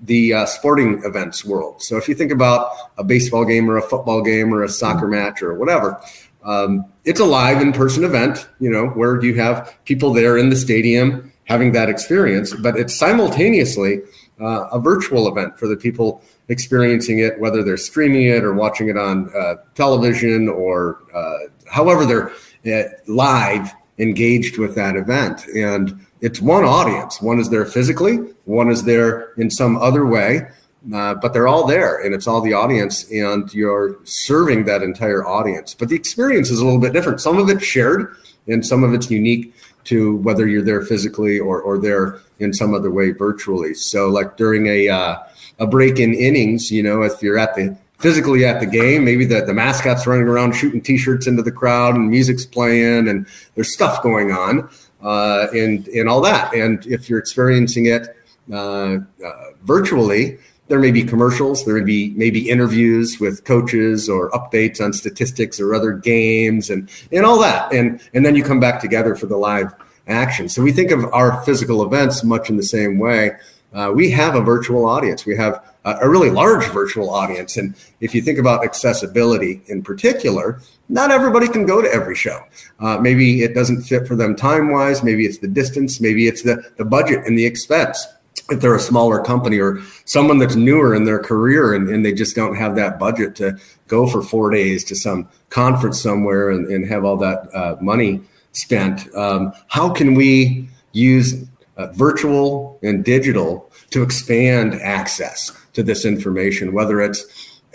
the 0.04 0.34
uh, 0.34 0.46
sporting 0.46 1.02
events 1.06 1.46
world. 1.46 1.82
So 1.82 1.96
if 1.98 2.10
you 2.10 2.16
think 2.16 2.32
about 2.32 2.74
a 2.98 3.04
baseball 3.04 3.46
game 3.46 3.70
or 3.70 3.78
a 3.78 3.82
football 3.82 4.22
game 4.22 4.54
or 4.54 4.64
a 4.64 4.70
soccer 4.70 5.08
match 5.08 5.42
or 5.42 5.54
whatever, 5.54 6.02
um, 6.44 6.86
it's 7.06 7.20
a 7.20 7.26
live 7.26 7.62
in-person 7.62 8.04
event, 8.04 8.48
you 8.60 8.70
know, 8.70 8.88
where 8.88 9.22
you 9.24 9.36
have 9.36 9.78
people 9.86 10.14
there 10.14 10.38
in 10.38 10.50
the 10.50 10.56
stadium 10.56 11.32
having 11.46 11.72
that 11.74 11.90
experience, 11.90 12.54
but 12.56 12.78
it's 12.78 12.96
simultaneously 12.96 14.02
uh, 14.40 14.68
a 14.72 14.80
virtual 14.80 15.28
event 15.28 15.58
for 15.60 15.68
the 15.68 15.76
people 15.76 16.22
experiencing 16.48 17.20
it, 17.20 17.40
whether 17.40 17.64
they're 17.64 17.78
streaming 17.78 18.24
it 18.24 18.44
or 18.44 18.54
watching 18.54 18.90
it 18.90 18.98
on 18.98 19.30
uh, 19.36 19.56
television 19.76 20.48
or 20.50 21.00
uh, 21.14 21.38
however 21.70 22.06
they're 22.06 22.32
uh, 22.66 22.90
live 23.08 23.72
engaged 23.98 24.58
with 24.58 24.76
that 24.76 24.96
event. 24.96 25.46
And 25.48 26.06
it's 26.22 26.42
one 26.42 26.64
audience. 26.64 27.22
One 27.22 27.40
is 27.40 27.50
there 27.50 27.66
physically, 27.66 28.18
one 28.46 28.70
is 28.70 28.84
there 28.84 29.34
in 29.34 29.50
some 29.50 29.78
other 29.78 30.06
way. 30.06 30.48
Uh, 30.94 31.14
but 31.16 31.34
they're 31.34 31.48
all 31.48 31.66
there 31.66 32.00
and 32.02 32.14
it's 32.14 32.28
all 32.28 32.42
the 32.42 32.54
audience 32.54 33.10
and 33.12 33.54
you're 33.54 33.98
serving 34.04 34.66
that 34.66 34.82
entire 34.82 35.26
audience. 35.26 35.74
But 35.74 35.90
the 35.90 35.96
experience 35.96 36.50
is 36.50 36.60
a 36.60 36.66
little 36.66 36.82
bit 36.82 36.94
different. 36.94 37.22
Some 37.22 37.38
of 37.38 37.50
it's 37.50 37.64
shared 37.64 38.16
and 38.48 38.66
some 38.66 38.84
of 38.84 38.94
it's 38.94 39.10
unique 39.10 39.56
to 39.86 40.18
whether 40.18 40.48
you're 40.48 40.64
there 40.64 40.82
physically 40.82 41.40
or, 41.40 41.62
or 41.62 41.78
there 41.78 42.20
in 42.40 42.54
some 42.54 42.74
other 42.74 42.92
way 42.92 43.12
virtually. 43.12 43.74
So 43.74 44.10
like 44.10 44.38
during 44.38 44.68
a, 44.68 44.90
uh, 44.90 45.20
a 45.60 45.68
break 45.68 46.00
in 46.00 46.14
innings, 46.14 46.72
you 46.72 46.84
know, 46.84 47.04
if 47.04 47.22
you're 47.22 47.38
at 47.38 47.56
the 47.56 47.78
physically 48.04 48.46
at 48.46 48.60
the 48.60 48.66
game. 48.66 49.06
Maybe 49.06 49.24
the, 49.24 49.46
the 49.46 49.54
mascot's 49.54 50.06
running 50.06 50.28
around 50.28 50.54
shooting 50.54 50.82
t-shirts 50.82 51.26
into 51.26 51.42
the 51.42 51.54
crowd 51.54 51.96
and 51.96 52.10
music's 52.10 52.46
playing 52.46 53.08
and 53.08 53.26
there's 53.56 53.74
stuff 53.74 54.04
going 54.04 54.30
on 54.30 54.70
uh, 55.02 55.48
and, 55.54 55.88
and 55.88 56.10
all 56.10 56.20
that. 56.20 56.54
And 56.54 56.86
if 56.86 57.10
you're 57.10 57.20
experiencing 57.20 57.86
it 57.86 58.18
uh, 58.52 58.98
uh, 59.26 59.32
virtually, 59.64 60.38
there 60.68 60.80
may 60.80 60.92
be 60.92 61.04
commercials, 61.04 61.66
there 61.66 61.76
may 61.76 61.84
be 61.84 62.14
maybe 62.16 62.50
interviews 62.50 63.20
with 63.20 63.44
coaches 63.44 64.10
or 64.10 64.32
updates 64.32 64.80
on 64.80 64.94
statistics 64.94 65.60
or 65.60 65.76
other 65.76 65.92
games 65.92 66.70
and, 66.70 66.90
and 67.12 67.26
all 67.26 67.40
that. 67.40 67.74
And, 67.74 68.02
and 68.14 68.26
then 68.26 68.36
you 68.36 68.44
come 68.44 68.60
back 68.60 68.82
together 68.82 69.16
for 69.16 69.26
the 69.26 69.38
live 69.38 69.74
action. 70.08 70.50
So 70.50 70.62
we 70.62 70.72
think 70.72 70.92
of 70.92 71.06
our 71.14 71.44
physical 71.44 71.84
events 71.84 72.24
much 72.24 72.50
in 72.50 72.58
the 72.58 72.64
same 72.64 72.98
way. 72.98 73.38
Uh, 73.74 73.92
we 73.94 74.12
have 74.12 74.36
a 74.36 74.42
virtual 74.42 74.86
audience. 74.86 75.26
We 75.26 75.36
have 75.36 75.64
a 75.86 76.08
really 76.08 76.30
large 76.30 76.66
virtual 76.68 77.10
audience. 77.10 77.58
And 77.58 77.76
if 78.00 78.16
you 78.16 78.22
think 78.22 78.40
about 78.40 78.64
accessibility 78.64 79.62
in 79.68 79.82
particular, 79.82 80.62
not 80.88 81.12
everybody 81.12 81.48
can 81.48 81.66
go 81.66 81.82
to 81.82 81.92
every 81.92 82.16
show. 82.16 82.40
Uh, 82.80 82.98
maybe 83.00 83.42
it 83.42 83.54
doesn't 83.54 83.82
fit 83.82 84.08
for 84.08 84.16
them 84.16 84.36
time 84.36 84.72
wise. 84.72 85.04
Maybe 85.04 85.26
it's 85.26 85.40
the 85.40 85.48
distance. 85.48 86.00
Maybe 86.00 86.28
it's 86.28 86.44
the, 86.44 86.64
the 86.78 86.86
budget 86.86 87.26
and 87.26 87.38
the 87.38 87.46
expense. 87.46 88.06
If 88.54 88.62
they're 88.62 88.76
a 88.76 88.80
smaller 88.80 89.22
company 89.22 89.60
or 89.60 89.82
someone 90.06 90.38
that's 90.38 90.56
newer 90.56 90.96
in 90.96 91.04
their 91.04 91.20
career 91.20 91.74
and, 91.74 91.90
and 91.90 92.06
they 92.06 92.14
just 92.14 92.36
don't 92.36 92.56
have 92.56 92.76
that 92.76 93.00
budget 93.00 93.36
to 93.36 93.58
go 93.88 94.08
for 94.08 94.22
four 94.22 94.50
days 94.50 94.84
to 94.86 94.96
some 94.96 95.28
conference 95.50 96.02
somewhere 96.02 96.50
and, 96.50 96.68
and 96.68 96.88
have 96.88 97.04
all 97.04 97.18
that 97.18 97.54
uh, 97.54 97.76
money 97.82 98.22
spent, 98.52 99.14
um, 99.16 99.52
how 99.68 99.90
can 99.90 100.14
we 100.14 100.70
use 100.92 101.44
uh, 101.78 101.88
virtual 101.88 102.80
and 102.84 103.04
digital 103.04 103.70
to 103.90 104.04
expand 104.04 104.76
access? 104.76 105.52
to 105.74 105.84
this 105.84 106.06
information, 106.06 106.74
whether 106.74 107.02
it's 107.02 107.26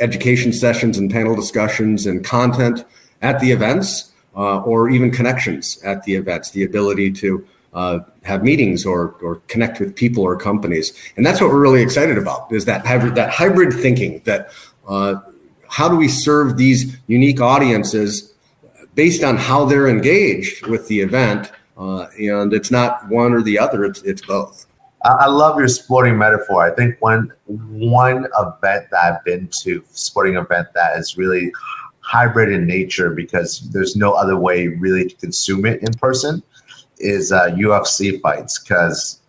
education 0.00 0.52
sessions 0.52 0.96
and 0.96 1.10
panel 1.10 1.34
discussions 1.36 2.06
and 2.06 2.24
content 2.24 2.84
at 3.20 3.40
the 3.40 3.50
events 3.50 4.12
uh, 4.36 4.60
or 4.60 4.88
even 4.88 5.10
connections 5.10 5.80
at 5.82 6.04
the 6.04 6.14
events, 6.14 6.50
the 6.50 6.62
ability 6.62 7.10
to 7.10 7.44
uh, 7.74 8.00
have 8.24 8.42
meetings 8.42 8.84
or, 8.86 9.12
or 9.22 9.36
connect 9.48 9.80
with 9.80 9.94
people 9.94 10.22
or 10.22 10.36
companies. 10.36 10.92
And 11.16 11.24
that's 11.24 11.40
what 11.40 11.50
we're 11.50 11.60
really 11.60 11.82
excited 11.82 12.18
about 12.18 12.52
is 12.52 12.64
that 12.64 12.86
hybrid, 12.86 13.14
that 13.14 13.30
hybrid 13.30 13.72
thinking 13.72 14.22
that 14.24 14.50
uh, 14.88 15.16
how 15.68 15.88
do 15.88 15.96
we 15.96 16.08
serve 16.08 16.56
these 16.56 16.96
unique 17.06 17.40
audiences 17.40 18.32
based 18.94 19.22
on 19.22 19.36
how 19.36 19.64
they're 19.64 19.88
engaged 19.88 20.66
with 20.66 20.88
the 20.88 21.00
event? 21.00 21.52
Uh, 21.76 22.06
and 22.18 22.52
it's 22.52 22.70
not 22.70 23.06
one 23.08 23.32
or 23.32 23.42
the 23.42 23.58
other, 23.58 23.84
it's, 23.84 24.02
it's 24.02 24.24
both. 24.26 24.66
I 25.04 25.26
love 25.26 25.58
your 25.58 25.68
sporting 25.68 26.18
metaphor. 26.18 26.64
I 26.64 26.74
think 26.74 27.00
one 27.00 27.32
one 27.46 28.26
event 28.38 28.90
that 28.90 28.98
I've 29.00 29.24
been 29.24 29.48
to, 29.62 29.84
sporting 29.90 30.34
event 30.36 30.68
that 30.74 30.98
is 30.98 31.16
really 31.16 31.52
hybrid 32.00 32.50
in 32.50 32.66
nature 32.66 33.10
because 33.10 33.60
there's 33.70 33.94
no 33.94 34.12
other 34.12 34.36
way 34.36 34.66
really 34.66 35.08
to 35.08 35.14
consume 35.16 35.66
it 35.66 35.82
in 35.82 35.92
person, 35.94 36.42
is 37.00 37.32
uh, 37.32 37.48
UFC 37.50 38.20
fights. 38.20 38.58
Because 38.58 39.20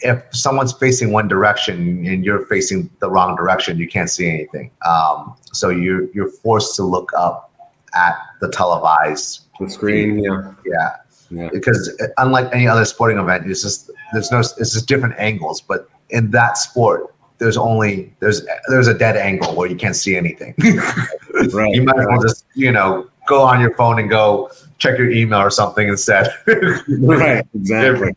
if 0.00 0.22
someone's 0.32 0.72
facing 0.72 1.12
one 1.12 1.28
direction 1.28 2.06
and 2.06 2.24
you're 2.24 2.46
facing 2.46 2.90
the 3.00 3.10
wrong 3.10 3.36
direction, 3.36 3.78
you 3.78 3.88
can't 3.88 4.10
see 4.10 4.28
anything. 4.28 4.70
Um, 4.86 5.34
so 5.52 5.68
you're 5.70 6.10
you're 6.12 6.30
forced 6.30 6.76
to 6.76 6.82
look 6.82 7.12
up 7.16 7.52
at 7.94 8.16
the 8.40 8.50
televised 8.50 9.46
the 9.58 9.70
screen. 9.70 10.18
Yeah, 10.18 10.52
yeah. 10.64 10.96
Yeah. 11.30 11.48
Because 11.52 11.90
unlike 12.18 12.48
any 12.52 12.68
other 12.68 12.84
sporting 12.84 13.18
event, 13.18 13.50
it's 13.50 13.62
just 13.62 13.90
there's 14.12 14.30
no 14.30 14.40
it's 14.40 14.72
just 14.72 14.86
different 14.86 15.16
angles. 15.18 15.60
But 15.60 15.88
in 16.10 16.30
that 16.30 16.56
sport, 16.56 17.14
there's 17.38 17.56
only 17.56 18.14
there's 18.20 18.46
there's 18.68 18.86
a 18.86 18.94
dead 18.94 19.16
angle 19.16 19.54
where 19.54 19.68
you 19.68 19.76
can't 19.76 19.96
see 19.96 20.16
anything. 20.16 20.54
right. 21.52 21.74
You 21.74 21.82
might 21.82 21.98
as 21.98 22.06
well 22.06 22.22
just 22.22 22.44
you 22.54 22.70
know 22.70 23.08
go 23.26 23.42
on 23.42 23.60
your 23.60 23.74
phone 23.74 23.98
and 23.98 24.08
go 24.08 24.50
check 24.78 24.98
your 24.98 25.10
email 25.10 25.40
or 25.40 25.50
something 25.50 25.88
instead. 25.88 26.32
right. 26.46 27.46
Exactly. 27.54 28.16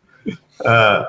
Uh, 0.64 1.06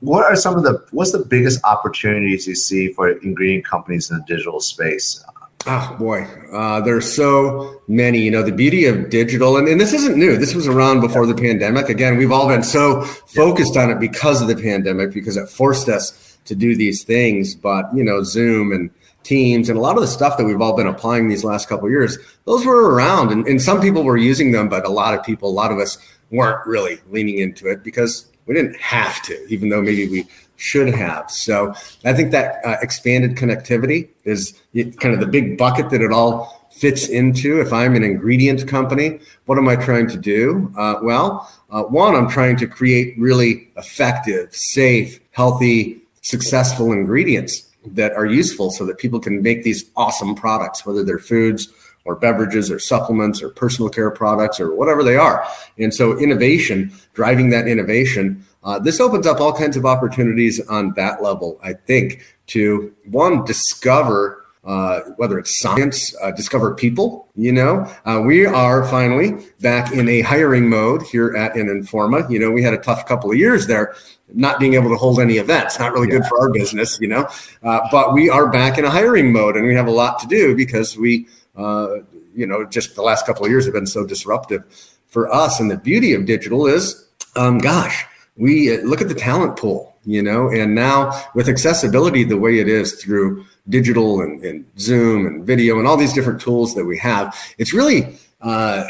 what 0.00 0.24
are 0.24 0.36
some 0.36 0.56
of 0.56 0.64
the 0.64 0.84
what's 0.90 1.12
the 1.12 1.24
biggest 1.24 1.64
opportunities 1.64 2.46
you 2.46 2.54
see 2.54 2.92
for 2.92 3.08
ingredient 3.08 3.64
companies 3.64 4.10
in 4.10 4.18
the 4.18 4.24
digital 4.24 4.60
space? 4.60 5.24
Oh 5.66 5.96
boy, 5.98 6.24
uh, 6.52 6.82
there's 6.82 7.10
so 7.10 7.80
many. 7.88 8.20
You 8.20 8.30
know, 8.30 8.42
the 8.42 8.52
beauty 8.52 8.84
of 8.84 9.08
digital, 9.08 9.56
and, 9.56 9.66
and 9.66 9.80
this 9.80 9.94
isn't 9.94 10.18
new. 10.18 10.36
This 10.36 10.54
was 10.54 10.68
around 10.68 11.00
before 11.00 11.26
the 11.26 11.34
pandemic. 11.34 11.88
Again, 11.88 12.18
we've 12.18 12.32
all 12.32 12.46
been 12.46 12.62
so 12.62 13.02
focused 13.02 13.78
on 13.78 13.90
it 13.90 13.98
because 13.98 14.42
of 14.42 14.48
the 14.48 14.56
pandemic, 14.56 15.14
because 15.14 15.38
it 15.38 15.48
forced 15.48 15.88
us 15.88 16.38
to 16.44 16.54
do 16.54 16.76
these 16.76 17.02
things. 17.02 17.54
But 17.54 17.86
you 17.94 18.04
know, 18.04 18.22
Zoom 18.22 18.72
and 18.72 18.90
Teams 19.24 19.68
and 19.68 19.76
a 19.76 19.80
lot 19.80 19.96
of 19.96 20.02
the 20.02 20.06
stuff 20.06 20.36
that 20.36 20.44
we've 20.44 20.60
all 20.60 20.76
been 20.76 20.86
applying 20.86 21.28
these 21.28 21.44
last 21.44 21.68
couple 21.68 21.90
years, 21.90 22.18
those 22.44 22.64
were 22.64 22.90
around, 22.90 23.32
and, 23.32 23.46
and 23.46 23.60
some 23.60 23.80
people 23.80 24.04
were 24.04 24.16
using 24.16 24.52
them, 24.52 24.68
but 24.68 24.84
a 24.84 24.90
lot 24.90 25.18
of 25.18 25.24
people, 25.24 25.48
a 25.48 25.52
lot 25.52 25.72
of 25.72 25.78
us 25.78 25.98
weren't 26.30 26.64
really 26.66 27.00
leaning 27.10 27.38
into 27.38 27.66
it 27.68 27.82
because 27.82 28.26
we 28.46 28.54
didn't 28.54 28.76
have 28.76 29.22
to, 29.22 29.46
even 29.48 29.70
though 29.70 29.80
maybe 29.80 30.08
we 30.08 30.26
should 30.56 30.94
have. 30.94 31.30
So 31.30 31.74
I 32.04 32.12
think 32.12 32.30
that 32.32 32.64
uh, 32.64 32.76
expanded 32.80 33.36
connectivity 33.36 34.08
is 34.24 34.54
kind 34.74 35.14
of 35.14 35.20
the 35.20 35.26
big 35.26 35.58
bucket 35.58 35.90
that 35.90 36.00
it 36.00 36.12
all 36.12 36.68
fits 36.70 37.08
into. 37.08 37.60
If 37.60 37.72
I'm 37.72 37.94
an 37.94 38.04
ingredient 38.04 38.66
company, 38.68 39.20
what 39.46 39.58
am 39.58 39.68
I 39.68 39.76
trying 39.76 40.08
to 40.08 40.16
do? 40.16 40.72
Uh, 40.76 40.96
well, 41.02 41.50
uh, 41.70 41.82
one, 41.84 42.14
I'm 42.14 42.28
trying 42.28 42.56
to 42.58 42.66
create 42.66 43.14
really 43.18 43.68
effective, 43.76 44.54
safe, 44.54 45.20
healthy, 45.30 46.02
successful 46.22 46.92
ingredients 46.92 47.70
that 47.86 48.12
are 48.12 48.26
useful 48.26 48.70
so 48.70 48.84
that 48.86 48.98
people 48.98 49.20
can 49.20 49.42
make 49.42 49.62
these 49.62 49.90
awesome 49.96 50.34
products, 50.34 50.84
whether 50.86 51.04
they're 51.04 51.18
foods 51.18 51.68
or 52.04 52.16
beverages 52.16 52.70
or 52.70 52.78
supplements 52.78 53.42
or 53.42 53.48
personal 53.48 53.88
care 53.88 54.10
products 54.10 54.60
or 54.60 54.74
whatever 54.74 55.02
they 55.02 55.16
are. 55.16 55.46
And 55.78 55.92
so 55.92 56.18
innovation, 56.18 56.92
driving 57.14 57.50
that 57.50 57.66
innovation 57.66 58.44
uh, 58.64 58.78
this 58.78 58.98
opens 58.98 59.26
up 59.26 59.40
all 59.40 59.52
kinds 59.52 59.76
of 59.76 59.84
opportunities 59.84 60.58
on 60.68 60.94
that 60.94 61.22
level, 61.22 61.60
I 61.62 61.74
think, 61.74 62.22
to 62.48 62.94
one, 63.04 63.44
discover 63.44 64.43
uh, 64.64 65.00
whether 65.16 65.38
it's 65.38 65.58
science, 65.58 66.14
uh, 66.22 66.30
discover 66.30 66.74
people. 66.74 67.28
You 67.36 67.52
know, 67.52 67.92
uh, 68.04 68.22
we 68.24 68.46
are 68.46 68.84
finally 68.88 69.46
back 69.60 69.92
in 69.92 70.08
a 70.08 70.22
hiring 70.22 70.68
mode 70.68 71.02
here 71.02 71.36
at 71.36 71.56
an 71.56 71.68
Informa. 71.68 72.28
You 72.30 72.38
know, 72.38 72.50
we 72.50 72.62
had 72.62 72.74
a 72.74 72.78
tough 72.78 73.06
couple 73.06 73.30
of 73.30 73.36
years 73.36 73.66
there, 73.66 73.94
not 74.32 74.58
being 74.58 74.74
able 74.74 74.90
to 74.90 74.96
hold 74.96 75.20
any 75.20 75.34
events. 75.34 75.78
Not 75.78 75.92
really 75.92 76.08
yeah. 76.08 76.18
good 76.18 76.26
for 76.26 76.40
our 76.40 76.50
business, 76.50 76.98
you 77.00 77.08
know. 77.08 77.28
Uh, 77.62 77.80
but 77.90 78.12
we 78.12 78.28
are 78.30 78.50
back 78.50 78.78
in 78.78 78.84
a 78.84 78.90
hiring 78.90 79.32
mode, 79.32 79.56
and 79.56 79.66
we 79.66 79.74
have 79.74 79.86
a 79.86 79.92
lot 79.92 80.18
to 80.20 80.26
do 80.26 80.56
because 80.56 80.96
we, 80.96 81.26
uh, 81.56 81.96
you 82.34 82.46
know, 82.46 82.64
just 82.64 82.94
the 82.94 83.02
last 83.02 83.26
couple 83.26 83.44
of 83.44 83.50
years 83.50 83.64
have 83.64 83.74
been 83.74 83.86
so 83.86 84.04
disruptive 84.06 84.64
for 85.08 85.32
us. 85.32 85.60
And 85.60 85.70
the 85.70 85.76
beauty 85.76 86.14
of 86.14 86.26
digital 86.26 86.66
is, 86.66 87.06
um, 87.36 87.58
gosh 87.58 88.06
we 88.36 88.74
uh, 88.74 88.80
look 88.82 89.00
at 89.00 89.08
the 89.08 89.14
talent 89.14 89.56
pool, 89.56 89.96
you 90.04 90.22
know, 90.22 90.50
and 90.50 90.74
now 90.74 91.12
with 91.34 91.48
accessibility 91.48 92.24
the 92.24 92.36
way 92.36 92.58
it 92.58 92.68
is 92.68 92.94
through 92.94 93.44
digital 93.68 94.20
and, 94.20 94.42
and 94.44 94.64
Zoom 94.78 95.26
and 95.26 95.44
video 95.44 95.78
and 95.78 95.88
all 95.88 95.96
these 95.96 96.12
different 96.12 96.40
tools 96.40 96.74
that 96.74 96.84
we 96.84 96.98
have, 96.98 97.36
it's 97.58 97.72
really 97.72 98.16
uh, 98.40 98.84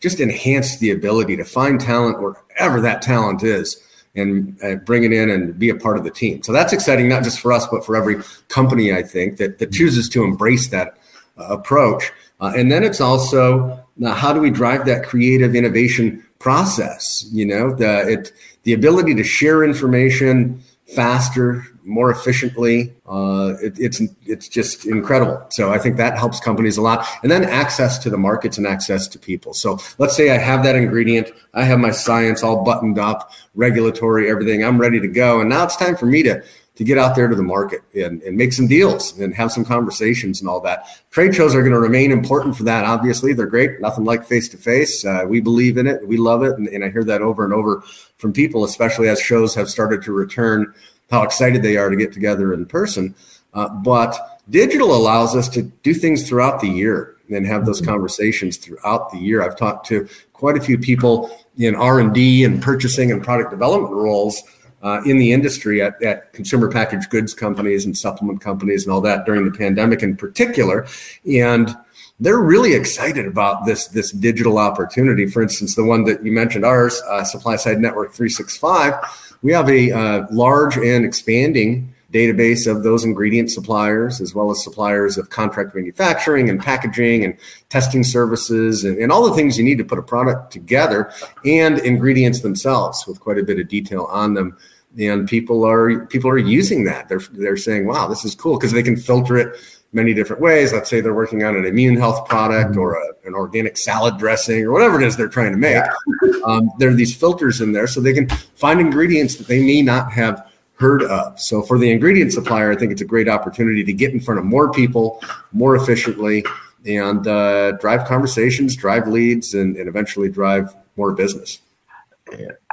just 0.00 0.20
enhanced 0.20 0.80
the 0.80 0.90
ability 0.90 1.36
to 1.36 1.44
find 1.44 1.80
talent 1.80 2.20
wherever 2.20 2.80
that 2.80 3.02
talent 3.02 3.42
is 3.42 3.82
and 4.14 4.58
uh, 4.64 4.76
bring 4.76 5.04
it 5.04 5.12
in 5.12 5.30
and 5.30 5.58
be 5.58 5.68
a 5.68 5.74
part 5.74 5.96
of 5.96 6.04
the 6.04 6.10
team. 6.10 6.42
So 6.42 6.52
that's 6.52 6.72
exciting, 6.72 7.08
not 7.08 7.22
just 7.22 7.40
for 7.40 7.52
us, 7.52 7.66
but 7.66 7.84
for 7.84 7.96
every 7.96 8.16
company, 8.48 8.92
I 8.92 9.02
think, 9.02 9.36
that, 9.36 9.58
that 9.58 9.72
chooses 9.72 10.08
to 10.10 10.24
embrace 10.24 10.68
that 10.68 10.98
uh, 11.38 11.44
approach. 11.44 12.10
Uh, 12.40 12.52
and 12.56 12.72
then 12.72 12.82
it's 12.82 13.00
also 13.00 13.84
how 14.08 14.32
do 14.32 14.40
we 14.40 14.50
drive 14.50 14.86
that 14.86 15.04
creative 15.04 15.54
innovation 15.54 16.24
process? 16.38 17.26
You 17.30 17.46
know, 17.46 17.74
the, 17.74 18.08
it, 18.08 18.32
the 18.62 18.72
ability 18.72 19.14
to 19.16 19.24
share 19.24 19.62
information 19.62 20.62
faster, 20.86 21.64
more 21.90 22.10
efficiently. 22.10 22.94
Uh, 23.06 23.54
it, 23.62 23.78
it's 23.78 24.00
it's 24.24 24.48
just 24.48 24.86
incredible. 24.86 25.44
So 25.50 25.72
I 25.72 25.78
think 25.78 25.96
that 25.96 26.16
helps 26.16 26.40
companies 26.40 26.76
a 26.76 26.82
lot. 26.82 27.06
And 27.22 27.30
then 27.30 27.44
access 27.44 27.98
to 27.98 28.10
the 28.10 28.18
markets 28.18 28.56
and 28.56 28.66
access 28.66 29.08
to 29.08 29.18
people. 29.18 29.52
So 29.52 29.78
let's 29.98 30.16
say 30.16 30.30
I 30.30 30.38
have 30.38 30.62
that 30.64 30.76
ingredient, 30.76 31.32
I 31.54 31.64
have 31.64 31.78
my 31.78 31.90
science 31.90 32.42
all 32.42 32.64
buttoned 32.64 32.98
up, 32.98 33.32
regulatory, 33.54 34.30
everything. 34.30 34.64
I'm 34.64 34.80
ready 34.80 35.00
to 35.00 35.08
go, 35.08 35.40
and 35.40 35.50
now 35.50 35.64
it's 35.64 35.76
time 35.76 35.96
for 35.96 36.06
me 36.06 36.22
to 36.22 36.42
to 36.76 36.84
get 36.84 36.96
out 36.96 37.14
there 37.14 37.28
to 37.28 37.34
the 37.36 37.42
market 37.42 37.82
and, 37.94 38.22
and 38.22 38.38
make 38.38 38.54
some 38.54 38.66
deals 38.66 39.18
and 39.18 39.34
have 39.34 39.52
some 39.52 39.66
conversations 39.66 40.40
and 40.40 40.48
all 40.48 40.60
that. 40.60 40.86
Trade 41.10 41.34
shows 41.34 41.54
are 41.54 41.60
going 41.60 41.74
to 41.74 41.78
remain 41.78 42.10
important 42.10 42.56
for 42.56 42.62
that. 42.62 42.86
Obviously, 42.86 43.34
they're 43.34 43.44
great. 43.44 43.82
Nothing 43.82 44.04
like 44.04 44.24
face 44.24 44.48
to 44.48 44.56
face. 44.56 45.04
We 45.26 45.40
believe 45.40 45.76
in 45.76 45.86
it. 45.86 46.06
We 46.08 46.16
love 46.16 46.42
it. 46.42 46.56
And, 46.56 46.68
and 46.68 46.82
I 46.82 46.88
hear 46.88 47.04
that 47.04 47.20
over 47.20 47.44
and 47.44 47.52
over 47.52 47.82
from 48.16 48.32
people, 48.32 48.64
especially 48.64 49.08
as 49.08 49.20
shows 49.20 49.54
have 49.56 49.68
started 49.68 50.02
to 50.04 50.12
return, 50.12 50.72
how 51.10 51.22
excited 51.22 51.62
they 51.62 51.76
are 51.76 51.90
to 51.90 51.96
get 51.96 52.12
together 52.12 52.52
in 52.54 52.66
person. 52.66 53.14
Uh, 53.52 53.68
but 53.68 54.40
digital 54.48 54.94
allows 54.94 55.34
us 55.34 55.48
to 55.48 55.62
do 55.62 55.92
things 55.94 56.28
throughout 56.28 56.60
the 56.60 56.68
year 56.68 57.16
and 57.30 57.46
have 57.46 57.66
those 57.66 57.80
mm-hmm. 57.80 57.90
conversations 57.90 58.56
throughout 58.56 59.10
the 59.12 59.18
year. 59.18 59.42
I've 59.42 59.56
talked 59.56 59.86
to 59.88 60.08
quite 60.32 60.56
a 60.56 60.60
few 60.60 60.78
people 60.78 61.30
in 61.58 61.74
R&D 61.74 62.44
and 62.44 62.62
purchasing 62.62 63.12
and 63.12 63.22
product 63.22 63.50
development 63.50 63.92
roles 63.92 64.42
uh, 64.82 65.02
in 65.04 65.18
the 65.18 65.32
industry 65.32 65.82
at, 65.82 66.02
at, 66.02 66.32
consumer 66.32 66.70
packaged 66.70 67.10
goods 67.10 67.34
companies 67.34 67.84
and 67.84 67.96
supplement 67.96 68.40
companies 68.40 68.84
and 68.84 68.92
all 68.92 69.00
that 69.02 69.26
during 69.26 69.44
the 69.44 69.56
pandemic 69.56 70.02
in 70.02 70.16
particular. 70.16 70.86
And 71.30 71.76
they're 72.18 72.40
really 72.40 72.74
excited 72.74 73.26
about 73.26 73.66
this, 73.66 73.88
this 73.88 74.10
digital 74.10 74.58
opportunity. 74.58 75.26
For 75.26 75.42
instance, 75.42 75.74
the 75.74 75.84
one 75.84 76.04
that 76.04 76.24
you 76.24 76.32
mentioned, 76.32 76.64
ours, 76.64 77.00
uh, 77.08 77.24
Supply 77.24 77.56
Side 77.56 77.78
Network 77.78 78.12
365, 78.12 79.29
we 79.42 79.52
have 79.52 79.68
a 79.68 79.90
uh, 79.90 80.26
large 80.30 80.76
and 80.76 81.04
expanding 81.04 81.94
database 82.12 82.70
of 82.70 82.82
those 82.82 83.04
ingredient 83.04 83.50
suppliers, 83.50 84.20
as 84.20 84.34
well 84.34 84.50
as 84.50 84.62
suppliers 84.62 85.16
of 85.16 85.30
contract 85.30 85.74
manufacturing 85.74 86.50
and 86.50 86.60
packaging 86.60 87.24
and 87.24 87.36
testing 87.68 88.02
services 88.02 88.84
and, 88.84 88.98
and, 88.98 89.12
all 89.12 89.28
the 89.28 89.34
things 89.34 89.56
you 89.56 89.64
need 89.64 89.78
to 89.78 89.84
put 89.84 89.98
a 89.98 90.02
product 90.02 90.52
together 90.52 91.12
and 91.44 91.78
ingredients 91.78 92.40
themselves 92.40 93.06
with 93.06 93.20
quite 93.20 93.38
a 93.38 93.42
bit 93.44 93.60
of 93.60 93.68
detail 93.68 94.08
on 94.10 94.34
them. 94.34 94.56
And 94.98 95.28
people 95.28 95.64
are 95.64 96.06
people 96.06 96.28
are 96.30 96.38
using 96.38 96.82
that. 96.84 97.08
They're 97.08 97.20
they're 97.30 97.56
saying, 97.56 97.86
"Wow, 97.86 98.08
this 98.08 98.24
is 98.24 98.34
cool," 98.34 98.58
because 98.58 98.72
they 98.72 98.82
can 98.82 98.96
filter 98.96 99.36
it 99.36 99.56
many 99.92 100.14
different 100.14 100.40
ways. 100.40 100.72
Let's 100.72 100.88
say 100.88 101.00
they're 101.00 101.14
working 101.14 101.42
on 101.42 101.56
an 101.56 101.64
immune 101.64 101.96
health 101.96 102.28
product 102.28 102.76
or 102.76 102.94
a, 102.94 103.06
an 103.24 103.34
organic 103.34 103.76
salad 103.76 104.18
dressing 104.18 104.64
or 104.64 104.72
whatever 104.72 105.00
it 105.00 105.06
is 105.06 105.16
they're 105.16 105.28
trying 105.28 105.52
to 105.52 105.58
make. 105.58 105.74
Yeah. 105.74 105.92
Um, 106.42 106.70
there 106.78 106.88
are 106.88 106.94
these 106.94 107.14
filters 107.14 107.60
in 107.60 107.72
there 107.72 107.86
so 107.86 108.00
they 108.00 108.14
can 108.14 108.26
find 108.26 108.80
ingredients 108.80 109.36
that 109.36 109.46
they 109.46 109.62
may 109.62 109.82
not 109.82 110.10
have 110.10 110.50
heard 110.80 111.02
of. 111.02 111.38
So 111.38 111.60
for 111.60 111.78
the 111.78 111.90
ingredient 111.90 112.32
supplier, 112.32 112.72
I 112.72 112.76
think 112.76 112.92
it's 112.92 113.02
a 113.02 113.06
great 113.06 113.28
opportunity 113.28 113.84
to 113.84 113.92
get 113.92 114.12
in 114.12 114.20
front 114.20 114.40
of 114.40 114.46
more 114.46 114.72
people 114.72 115.22
more 115.52 115.76
efficiently 115.76 116.44
and 116.86 117.26
uh, 117.26 117.72
drive 117.72 118.06
conversations, 118.06 118.74
drive 118.74 119.06
leads, 119.06 119.52
and, 119.52 119.76
and, 119.76 119.86
eventually 119.86 120.30
drive 120.30 120.74
more 120.96 121.12
business. 121.12 121.60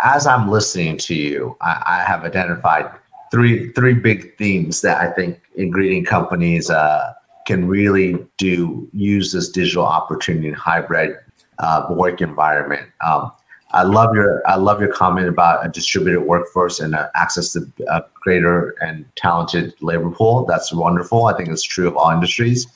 As 0.01 0.25
I'm 0.25 0.49
listening 0.49 0.97
to 0.99 1.13
you, 1.13 1.57
I, 1.59 1.83
I, 1.85 2.03
have 2.03 2.23
identified 2.23 2.89
three 3.31 3.71
three 3.73 3.93
big 3.93 4.37
themes 4.37 4.81
that 4.81 5.01
I 5.01 5.11
think 5.11 5.41
ingredient 5.55 6.07
companies 6.07 6.69
uh, 6.69 7.13
can 7.45 7.67
really 7.67 8.17
do 8.37 8.87
use 8.93 9.31
this 9.31 9.49
digital 9.49 9.85
opportunity 9.85 10.47
in 10.47 10.53
hybrid 10.53 11.17
uh, 11.59 11.87
work 11.89 12.21
environment. 12.21 12.87
Um, 13.05 13.31
I 13.71 13.83
love 13.83 14.15
your 14.15 14.41
I 14.47 14.55
love 14.55 14.79
your 14.79 14.93
comment 14.93 15.27
about 15.27 15.65
a 15.65 15.69
distributed 15.69 16.21
workforce 16.21 16.79
and 16.79 16.95
uh, 16.95 17.09
access 17.15 17.51
to 17.53 17.69
a 17.89 18.03
greater 18.13 18.75
and 18.81 19.05
talented 19.15 19.73
labor 19.81 20.09
pool. 20.09 20.45
That's 20.45 20.73
wonderful. 20.73 21.25
I 21.25 21.33
think 21.35 21.49
it's 21.49 21.63
true 21.63 21.87
of 21.87 21.97
all 21.97 22.11
industries. 22.11 22.67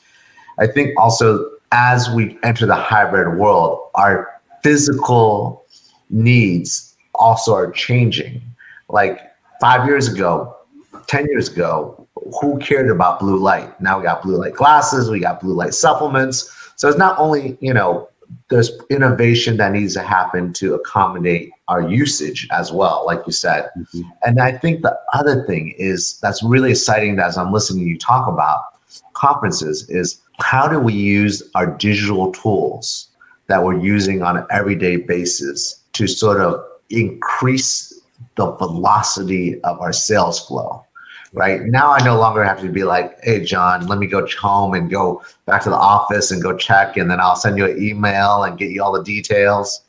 I 0.58 0.66
think 0.66 0.98
also 0.98 1.50
as 1.72 2.10
we 2.10 2.38
enter 2.42 2.66
the 2.66 2.74
hybrid 2.74 3.38
world, 3.38 3.88
our 3.94 4.40
physical 4.62 5.64
needs 6.10 6.94
also 7.14 7.54
are 7.54 7.70
changing. 7.70 8.42
Like 8.88 9.31
five 9.62 9.86
years 9.86 10.12
ago, 10.12 10.56
ten 11.06 11.24
years 11.26 11.48
ago, 11.48 12.08
who 12.40 12.58
cared 12.58 12.90
about 12.90 13.20
blue 13.20 13.38
light? 13.38 13.80
Now 13.80 13.98
we 13.98 14.02
got 14.02 14.20
blue 14.20 14.36
light 14.36 14.54
glasses, 14.54 15.08
we 15.08 15.20
got 15.20 15.40
blue 15.40 15.54
light 15.54 15.72
supplements. 15.72 16.52
So 16.74 16.88
it's 16.88 16.98
not 16.98 17.16
only 17.16 17.56
you 17.60 17.72
know 17.72 18.08
there's 18.50 18.72
innovation 18.90 19.56
that 19.58 19.70
needs 19.72 19.94
to 19.94 20.02
happen 20.02 20.52
to 20.54 20.74
accommodate 20.74 21.52
our 21.68 21.88
usage 21.88 22.48
as 22.50 22.72
well, 22.72 23.04
like 23.06 23.20
you 23.24 23.32
said. 23.32 23.70
Mm-hmm. 23.78 24.00
And 24.24 24.40
I 24.40 24.50
think 24.50 24.82
the 24.82 24.98
other 25.12 25.46
thing 25.46 25.74
is 25.78 26.18
that's 26.20 26.42
really 26.42 26.72
exciting 26.72 27.16
That 27.16 27.26
as 27.26 27.38
I'm 27.38 27.52
listening 27.52 27.84
to 27.84 27.90
you 27.90 27.98
talk 27.98 28.26
about 28.26 28.64
conferences 29.12 29.88
is 29.88 30.20
how 30.40 30.66
do 30.66 30.80
we 30.80 30.92
use 30.92 31.40
our 31.54 31.66
digital 31.66 32.32
tools 32.32 33.10
that 33.46 33.62
we're 33.62 33.78
using 33.78 34.22
on 34.22 34.36
an 34.36 34.46
everyday 34.50 34.96
basis 34.96 35.82
to 35.92 36.08
sort 36.08 36.40
of 36.40 36.64
increase 36.90 37.91
the 38.36 38.52
velocity 38.52 39.60
of 39.62 39.80
our 39.80 39.92
sales 39.92 40.46
flow 40.46 40.84
right? 41.32 41.62
Now 41.62 41.92
I 41.92 42.04
no 42.04 42.18
longer 42.18 42.44
have 42.44 42.60
to 42.60 42.68
be 42.68 42.84
like, 42.84 43.18
hey, 43.22 43.44
Jon, 43.44 43.86
let 43.86 43.98
me 43.98 44.06
go 44.06 44.26
home 44.38 44.74
and 44.74 44.90
go 44.90 45.22
back 45.46 45.62
to 45.62 45.70
the 45.70 45.76
office 45.76 46.30
and 46.30 46.42
go 46.42 46.56
check, 46.56 46.96
and 46.96 47.10
then 47.10 47.20
I'll 47.20 47.36
send 47.36 47.58
you 47.58 47.66
an 47.66 47.82
email 47.82 48.44
and 48.44 48.58
get 48.58 48.70
you 48.70 48.82
all 48.82 48.92
the 48.92 49.02
details. 49.02 49.82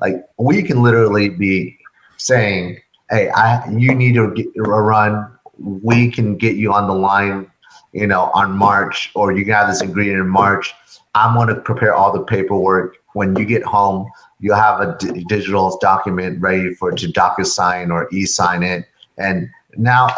Like 0.00 0.26
we 0.38 0.62
can 0.62 0.82
literally 0.82 1.28
be 1.28 1.78
saying, 2.16 2.80
hey, 3.10 3.30
I 3.30 3.68
you 3.70 3.94
need 3.94 4.14
to 4.14 4.32
get 4.34 4.46
a 4.56 4.62
run. 4.62 5.30
We 5.58 6.10
can 6.10 6.36
get 6.36 6.56
you 6.56 6.72
on 6.72 6.88
the 6.88 6.94
line, 6.94 7.50
you 7.92 8.06
know, 8.06 8.30
on 8.34 8.52
March, 8.52 9.12
or 9.14 9.32
you 9.32 9.44
got 9.44 9.68
this 9.68 9.82
ingredient 9.82 10.20
in 10.20 10.28
March. 10.28 10.74
I'm 11.14 11.34
going 11.36 11.48
to 11.48 11.56
prepare 11.56 11.94
all 11.94 12.12
the 12.12 12.24
paperwork. 12.24 12.96
When 13.14 13.36
you 13.36 13.44
get 13.44 13.62
home, 13.62 14.10
you'll 14.40 14.56
have 14.56 14.80
a 14.80 14.96
d- 14.98 15.24
digital 15.28 15.78
document 15.80 16.40
ready 16.40 16.74
for 16.74 16.92
to 16.92 17.06
DocuSign 17.06 17.90
or 17.90 18.08
e-sign 18.12 18.62
it, 18.62 18.86
and 19.18 19.48
now 19.76 20.08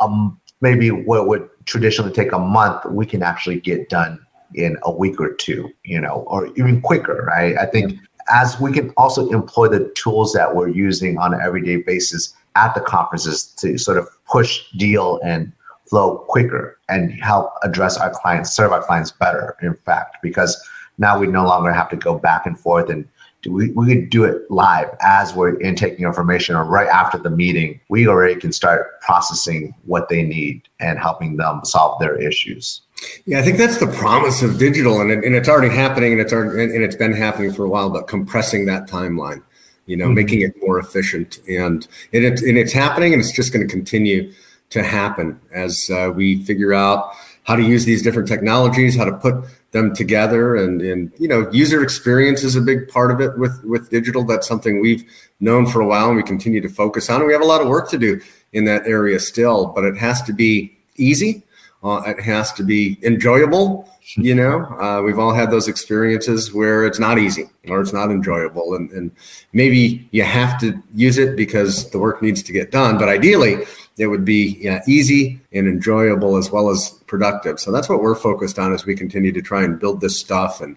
um, 0.00 0.40
maybe 0.60 0.90
what 0.90 1.26
would 1.28 1.48
traditionally 1.66 2.12
take 2.12 2.32
a 2.32 2.38
month, 2.38 2.84
we 2.86 3.06
can 3.06 3.22
actually 3.22 3.60
get 3.60 3.88
done 3.88 4.18
in 4.54 4.76
a 4.82 4.92
week 4.92 5.20
or 5.20 5.32
two, 5.32 5.70
you 5.84 6.00
know, 6.00 6.24
or 6.26 6.46
even 6.56 6.80
quicker, 6.80 7.24
right? 7.26 7.56
I 7.58 7.66
think 7.66 7.98
as 8.30 8.60
we 8.60 8.72
can 8.72 8.90
also 8.90 9.28
employ 9.30 9.68
the 9.68 9.90
tools 9.94 10.32
that 10.32 10.54
we're 10.54 10.68
using 10.68 11.18
on 11.18 11.34
an 11.34 11.40
everyday 11.40 11.76
basis 11.76 12.34
at 12.54 12.74
the 12.74 12.80
conferences 12.80 13.46
to 13.58 13.78
sort 13.78 13.98
of 13.98 14.08
push 14.26 14.70
deal 14.72 15.20
and 15.24 15.52
flow 15.88 16.18
quicker 16.28 16.78
and 16.88 17.12
help 17.22 17.52
address 17.62 17.96
our 17.96 18.10
clients, 18.10 18.52
serve 18.52 18.72
our 18.72 18.82
clients 18.82 19.10
better, 19.10 19.56
in 19.62 19.74
fact, 19.74 20.18
because 20.22 20.62
now 20.98 21.18
we 21.18 21.26
no 21.26 21.44
longer 21.44 21.72
have 21.72 21.88
to 21.90 21.96
go 21.96 22.18
back 22.18 22.46
and 22.46 22.58
forth 22.58 22.90
and 22.90 23.08
we, 23.46 23.70
we 23.72 23.86
could 23.88 24.10
do 24.10 24.24
it 24.24 24.48
live 24.50 24.88
as 25.00 25.34
we're 25.34 25.58
intaking 25.60 26.04
information 26.04 26.54
or 26.54 26.64
right 26.64 26.86
after 26.86 27.18
the 27.18 27.30
meeting. 27.30 27.80
We 27.88 28.06
already 28.06 28.38
can 28.38 28.52
start 28.52 29.00
processing 29.00 29.74
what 29.84 30.08
they 30.08 30.22
need 30.22 30.62
and 30.78 30.98
helping 30.98 31.36
them 31.36 31.64
solve 31.64 31.98
their 31.98 32.20
issues. 32.20 32.82
Yeah 33.26 33.40
i 33.40 33.42
think 33.42 33.58
that's 33.58 33.78
the 33.78 33.88
promise 33.88 34.42
of 34.42 34.58
digital 34.58 35.00
and, 35.00 35.10
it, 35.10 35.24
and 35.24 35.34
it's 35.34 35.48
already 35.48 35.74
happening 35.74 36.12
and 36.12 36.20
it's 36.20 36.32
already, 36.32 36.72
and 36.72 36.84
it's 36.84 36.94
been 36.94 37.12
happening 37.12 37.52
for 37.52 37.64
a 37.64 37.68
while 37.68 37.90
but 37.90 38.06
compressing 38.06 38.66
that 38.66 38.88
timeline 38.88 39.42
you 39.86 39.96
know 39.96 40.06
mm-hmm. 40.06 40.14
making 40.14 40.40
it 40.42 40.54
more 40.60 40.78
efficient. 40.78 41.38
And, 41.48 41.86
and, 42.12 42.24
it, 42.24 42.40
and 42.42 42.56
it's 42.56 42.72
happening 42.72 43.12
and 43.12 43.20
it's 43.20 43.32
just 43.32 43.52
going 43.52 43.66
to 43.66 43.72
continue 43.72 44.32
to 44.70 44.82
happen 44.82 45.40
as 45.52 45.90
uh, 45.90 46.10
we 46.14 46.42
figure 46.44 46.72
out 46.72 47.12
how 47.44 47.56
to 47.56 47.62
use 47.62 47.84
these 47.84 48.02
different 48.02 48.28
technologies 48.28 48.96
how 48.96 49.04
to 49.04 49.12
put 49.12 49.44
them 49.72 49.94
together. 49.94 50.56
And 50.56 50.80
and 50.80 51.12
you 51.18 51.28
know 51.28 51.50
user 51.50 51.82
experience 51.82 52.44
is 52.44 52.56
a 52.56 52.60
big 52.60 52.88
part 52.88 53.10
of 53.10 53.20
it 53.20 53.36
with 53.36 53.62
with 53.64 53.90
digital. 53.90 54.24
That's 54.24 54.46
something 54.46 54.80
we've 54.80 55.04
known 55.40 55.66
for 55.66 55.80
a 55.80 55.86
while 55.86 56.08
and 56.08 56.16
we 56.16 56.22
continue 56.22 56.60
to 56.60 56.68
focus 56.68 57.10
on. 57.10 57.26
We 57.26 57.32
have 57.32 57.42
a 57.42 57.46
lot 57.46 57.60
of 57.60 57.68
work 57.68 57.90
to 57.90 57.98
do 57.98 58.20
in 58.52 58.64
that 58.66 58.86
area 58.86 59.18
still 59.18 59.66
but 59.74 59.84
it 59.84 59.96
has 59.96 60.22
to 60.22 60.32
be 60.32 60.76
easy. 60.96 61.42
Uh, 61.82 62.00
it 62.06 62.20
has 62.20 62.52
to 62.52 62.62
be 62.62 62.96
enjoyable 63.02 63.88
you 64.16 64.34
know? 64.34 64.64
Uh, 64.80 65.02
we've 65.02 65.18
all 65.18 65.32
had 65.32 65.50
those 65.50 65.68
experiences 65.68 66.52
where 66.52 66.84
it's 66.84 66.98
not 66.98 67.18
easy 67.18 67.48
or 67.68 67.80
it's 67.80 67.92
not 67.92 68.10
enjoyable. 68.10 68.74
And, 68.74 68.90
and 68.90 69.10
maybe 69.52 70.08
you 70.10 70.24
have 70.24 70.60
to 70.60 70.82
use 70.94 71.18
it 71.18 71.36
because 71.36 71.90
the 71.90 71.98
work 71.98 72.22
needs 72.22 72.42
to 72.42 72.52
get 72.52 72.70
done. 72.70 72.98
But 72.98 73.08
ideally 73.08 73.64
it 73.98 74.06
would 74.06 74.24
be 74.24 74.68
easy 74.86 75.40
and 75.52 75.68
enjoyable 75.68 76.36
as 76.36 76.50
well 76.50 76.70
as 76.70 76.90
productive. 77.06 77.60
So 77.60 77.70
that's 77.70 77.88
what 77.88 78.00
we're 78.00 78.14
focused 78.14 78.58
on 78.58 78.72
as 78.72 78.86
we 78.86 78.96
continue 78.96 79.32
to 79.32 79.42
try 79.42 79.62
and 79.64 79.78
build 79.78 80.00
this 80.00 80.18
stuff 80.18 80.60
and 80.60 80.76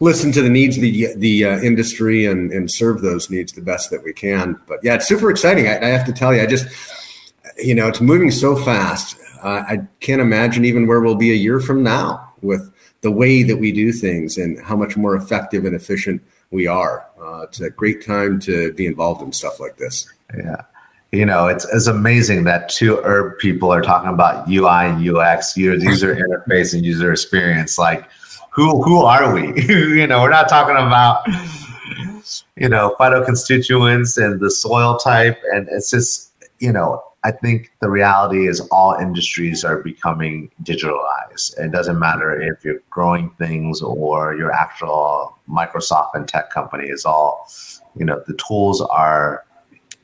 listen 0.00 0.32
to 0.32 0.42
the 0.42 0.50
needs 0.50 0.76
of 0.76 0.82
the 0.82 1.14
the 1.16 1.44
uh, 1.44 1.60
industry 1.60 2.26
and 2.26 2.50
and 2.50 2.70
serve 2.70 3.00
those 3.00 3.30
needs 3.30 3.52
the 3.52 3.62
best 3.62 3.90
that 3.90 4.02
we 4.02 4.12
can. 4.12 4.60
But 4.66 4.80
yeah, 4.82 4.94
it's 4.94 5.06
super 5.06 5.30
exciting. 5.30 5.66
I, 5.68 5.78
I 5.78 5.86
have 5.86 6.06
to 6.06 6.12
tell 6.12 6.34
you, 6.34 6.42
I 6.42 6.46
just 6.46 6.66
you 7.56 7.74
know 7.74 7.88
it's 7.88 8.00
moving 8.00 8.30
so 8.30 8.56
fast. 8.56 9.16
Uh, 9.42 9.64
I 9.66 9.78
can't 10.00 10.20
imagine 10.20 10.64
even 10.64 10.86
where 10.86 11.00
we'll 11.00 11.14
be 11.14 11.32
a 11.32 11.36
year 11.36 11.58
from 11.58 11.82
now 11.82 12.32
with 12.42 12.72
the 13.00 13.10
way 13.10 13.42
that 13.42 13.56
we 13.56 13.72
do 13.72 13.92
things 13.92 14.38
and 14.38 14.60
how 14.60 14.76
much 14.76 14.96
more 14.96 15.16
effective 15.16 15.64
and 15.64 15.74
efficient 15.74 16.22
we 16.50 16.66
are. 16.66 17.08
Uh, 17.20 17.42
it's 17.42 17.60
a 17.60 17.70
great 17.70 18.04
time 18.04 18.38
to 18.40 18.72
be 18.74 18.86
involved 18.86 19.22
in 19.22 19.32
stuff 19.32 19.58
like 19.58 19.76
this. 19.76 20.12
Yeah 20.36 20.62
you 21.12 21.26
know, 21.26 21.46
it's, 21.46 21.66
it's 21.66 21.86
amazing 21.86 22.44
that 22.44 22.70
two 22.70 22.96
herb 23.04 23.38
people 23.38 23.70
are 23.70 23.82
talking 23.82 24.08
about 24.08 24.48
UI 24.48 24.86
and 24.86 25.16
UX, 25.16 25.56
user 25.58 26.16
interface 26.48 26.72
and 26.72 26.84
user 26.84 27.12
experience. 27.12 27.78
Like, 27.78 28.08
who 28.50 28.82
who 28.82 29.02
are 29.02 29.32
we? 29.32 29.62
you 29.68 30.06
know, 30.06 30.22
we're 30.22 30.30
not 30.30 30.48
talking 30.48 30.76
about 30.76 31.26
you 32.56 32.68
know 32.68 32.96
phytoconstituents 32.98 34.22
and 34.22 34.40
the 34.40 34.50
soil 34.50 34.96
type, 34.96 35.38
and 35.52 35.68
it's 35.70 35.90
just 35.90 36.32
you 36.58 36.72
know. 36.72 37.02
I 37.24 37.30
think 37.30 37.70
the 37.80 37.88
reality 37.88 38.48
is 38.48 38.58
all 38.72 38.94
industries 38.94 39.64
are 39.64 39.80
becoming 39.80 40.50
digitalized. 40.64 41.56
It 41.56 41.70
doesn't 41.70 41.96
matter 41.96 42.42
if 42.42 42.64
you're 42.64 42.82
growing 42.90 43.30
things 43.38 43.80
or 43.80 44.34
your 44.34 44.50
actual 44.50 45.38
Microsoft 45.48 46.14
and 46.14 46.26
tech 46.26 46.50
company 46.50 46.88
is 46.88 47.04
all, 47.04 47.46
you 47.94 48.04
know, 48.04 48.20
the 48.26 48.34
tools 48.48 48.80
are 48.80 49.44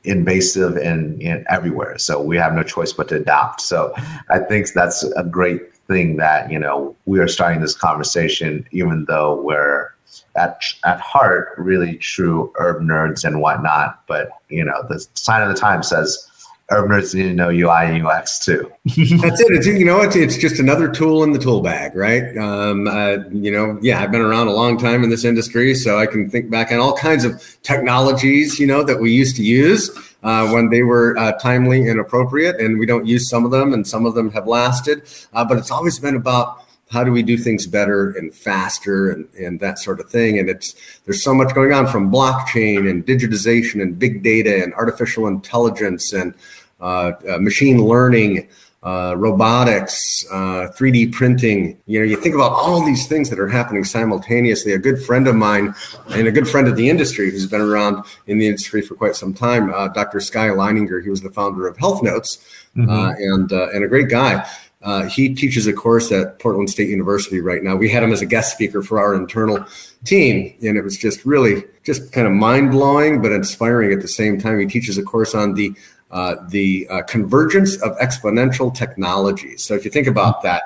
invasive 0.03 0.77
and, 0.77 1.21
and 1.21 1.45
everywhere. 1.49 1.97
So 1.97 2.21
we 2.21 2.37
have 2.37 2.53
no 2.53 2.63
choice 2.63 2.93
but 2.93 3.09
to 3.09 3.15
adopt. 3.15 3.61
So 3.61 3.93
I 4.29 4.39
think 4.39 4.71
that's 4.73 5.03
a 5.03 5.23
great 5.23 5.73
thing 5.89 6.17
that 6.17 6.51
you 6.51 6.59
know 6.59 6.95
we 7.05 7.19
are 7.19 7.27
starting 7.27 7.61
this 7.61 7.75
conversation, 7.75 8.65
even 8.71 9.05
though 9.05 9.41
we're 9.41 9.93
at 10.35 10.63
at 10.85 10.99
heart 10.99 11.49
really 11.57 11.97
true 11.97 12.51
herb 12.57 12.81
nerds 12.81 13.25
and 13.25 13.41
whatnot. 13.41 14.01
But 14.07 14.29
you 14.49 14.63
know, 14.63 14.83
the 14.87 15.05
sign 15.15 15.41
of 15.41 15.49
the 15.49 15.59
time 15.59 15.83
says 15.83 16.28
nerds 16.71 17.13
need 17.15 17.23
to 17.23 17.33
know 17.33 17.49
UI 17.49 17.85
and 17.85 18.05
UX 18.05 18.39
too. 18.39 18.71
That's 18.85 19.39
it. 19.41 19.51
It's 19.51 19.65
you 19.65 19.85
know, 19.85 20.01
it's 20.01 20.15
it's 20.15 20.37
just 20.37 20.59
another 20.59 20.89
tool 20.89 21.23
in 21.23 21.31
the 21.31 21.39
tool 21.39 21.61
bag, 21.61 21.95
right? 21.95 22.35
Um, 22.37 22.87
uh, 22.87 23.17
you 23.31 23.51
know, 23.51 23.79
yeah, 23.81 24.01
I've 24.01 24.11
been 24.11 24.21
around 24.21 24.47
a 24.47 24.53
long 24.53 24.77
time 24.77 25.03
in 25.03 25.09
this 25.09 25.25
industry, 25.25 25.73
so 25.75 25.99
I 25.99 26.05
can 26.05 26.29
think 26.29 26.49
back 26.49 26.71
on 26.71 26.79
all 26.79 26.95
kinds 26.95 27.25
of 27.25 27.41
technologies, 27.63 28.59
you 28.59 28.67
know, 28.67 28.83
that 28.83 28.99
we 28.99 29.11
used 29.11 29.35
to 29.37 29.43
use. 29.43 29.89
Uh, 30.21 30.49
when 30.49 30.69
they 30.69 30.83
were 30.83 31.17
uh, 31.17 31.31
timely 31.39 31.87
and 31.87 31.97
appropriate, 31.97 32.59
and 32.59 32.77
we 32.77 32.85
don't 32.85 33.05
use 33.05 33.29
some 33.29 33.45
of 33.45 33.51
them, 33.51 33.73
and 33.73 33.87
some 33.87 34.05
of 34.05 34.15
them 34.15 34.29
have 34.29 34.45
lasted. 34.45 35.01
Uh, 35.31 35.45
but 35.45 35.57
it's 35.57 35.71
always 35.71 35.97
been 35.97 36.13
about 36.13 36.61
how 36.91 37.03
do 37.03 37.11
we 37.11 37.21
do 37.21 37.37
things 37.37 37.67
better 37.67 38.11
and 38.11 38.33
faster 38.33 39.11
and, 39.11 39.29
and 39.35 39.59
that 39.59 39.79
sort 39.79 39.99
of 39.99 40.09
thing 40.09 40.39
and 40.39 40.49
it's 40.49 40.75
there's 41.05 41.23
so 41.23 41.33
much 41.33 41.53
going 41.53 41.71
on 41.71 41.87
from 41.87 42.11
blockchain 42.11 42.89
and 42.89 43.05
digitization 43.05 43.81
and 43.81 43.99
big 43.99 44.23
data 44.23 44.63
and 44.63 44.73
artificial 44.73 45.27
intelligence 45.27 46.11
and 46.13 46.33
machine 46.79 47.83
learning 47.83 48.47
uh, 48.81 49.13
robotics 49.17 50.25
3d 50.31 51.09
uh, 51.09 51.11
printing 51.11 51.77
you 51.85 51.99
know 51.99 52.05
you 52.05 52.15
think 52.15 52.33
about 52.33 52.53
all 52.53 52.85
these 52.85 53.07
things 53.07 53.29
that 53.29 53.37
are 53.37 53.49
happening 53.49 53.83
simultaneously 53.83 54.71
a 54.71 54.77
good 54.77 55.03
friend 55.03 55.27
of 55.27 55.35
mine 55.35 55.75
and 56.11 56.27
a 56.27 56.31
good 56.31 56.47
friend 56.47 56.65
of 56.65 56.77
the 56.77 56.89
industry 56.89 57.29
who's 57.29 57.45
been 57.45 57.59
around 57.59 58.05
in 58.27 58.37
the 58.37 58.47
industry 58.47 58.81
for 58.81 58.95
quite 58.95 59.17
some 59.17 59.33
time 59.33 59.73
uh, 59.73 59.89
dr 59.89 60.17
Skye 60.21 60.47
Lininger 60.47 61.03
he 61.03 61.09
was 61.09 61.21
the 61.21 61.31
founder 61.31 61.67
of 61.67 61.75
Healthnotes 61.75 62.39
mm-hmm. 62.77 62.89
Uh, 62.89 63.11
and 63.17 63.51
and 63.51 63.83
a 63.83 63.87
great 63.87 64.07
guy 64.07 64.47
uh, 64.81 65.03
he 65.03 65.35
teaches 65.35 65.67
a 65.67 65.73
course 65.73 66.09
at 66.09 66.39
Portland 66.39 66.69
State 66.69 66.87
University 66.87 67.41
right 67.41 67.61
now. 67.61 67.75
We 67.75 67.89
had 67.89 68.01
him 68.01 68.13
as 68.13 68.21
a 68.21 68.25
guest 68.25 68.53
speaker 68.53 68.81
for 68.81 68.97
our 68.97 69.13
internal 69.13 69.65
team, 70.05 70.55
and 70.63 70.77
it 70.77 70.83
was 70.83 70.95
just 70.95 71.25
really 71.25 71.65
just 71.83 72.13
kind 72.13 72.25
of 72.25 72.31
mind 72.31 72.71
blowing, 72.71 73.21
but 73.21 73.33
inspiring 73.33 73.91
at 73.91 74.01
the 74.01 74.07
same 74.07 74.39
time. 74.39 74.57
He 74.57 74.67
teaches 74.67 74.97
a 74.97 75.03
course 75.03 75.35
on 75.35 75.53
the 75.53 75.75
uh, 76.11 76.35
the 76.47 76.87
uh, 76.89 77.03
convergence 77.03 77.81
of 77.81 77.95
exponential 77.97 78.73
technologies. 78.73 79.63
So 79.63 79.75
if 79.75 79.85
you 79.85 79.91
think 79.91 80.07
about 80.07 80.41
that, 80.43 80.63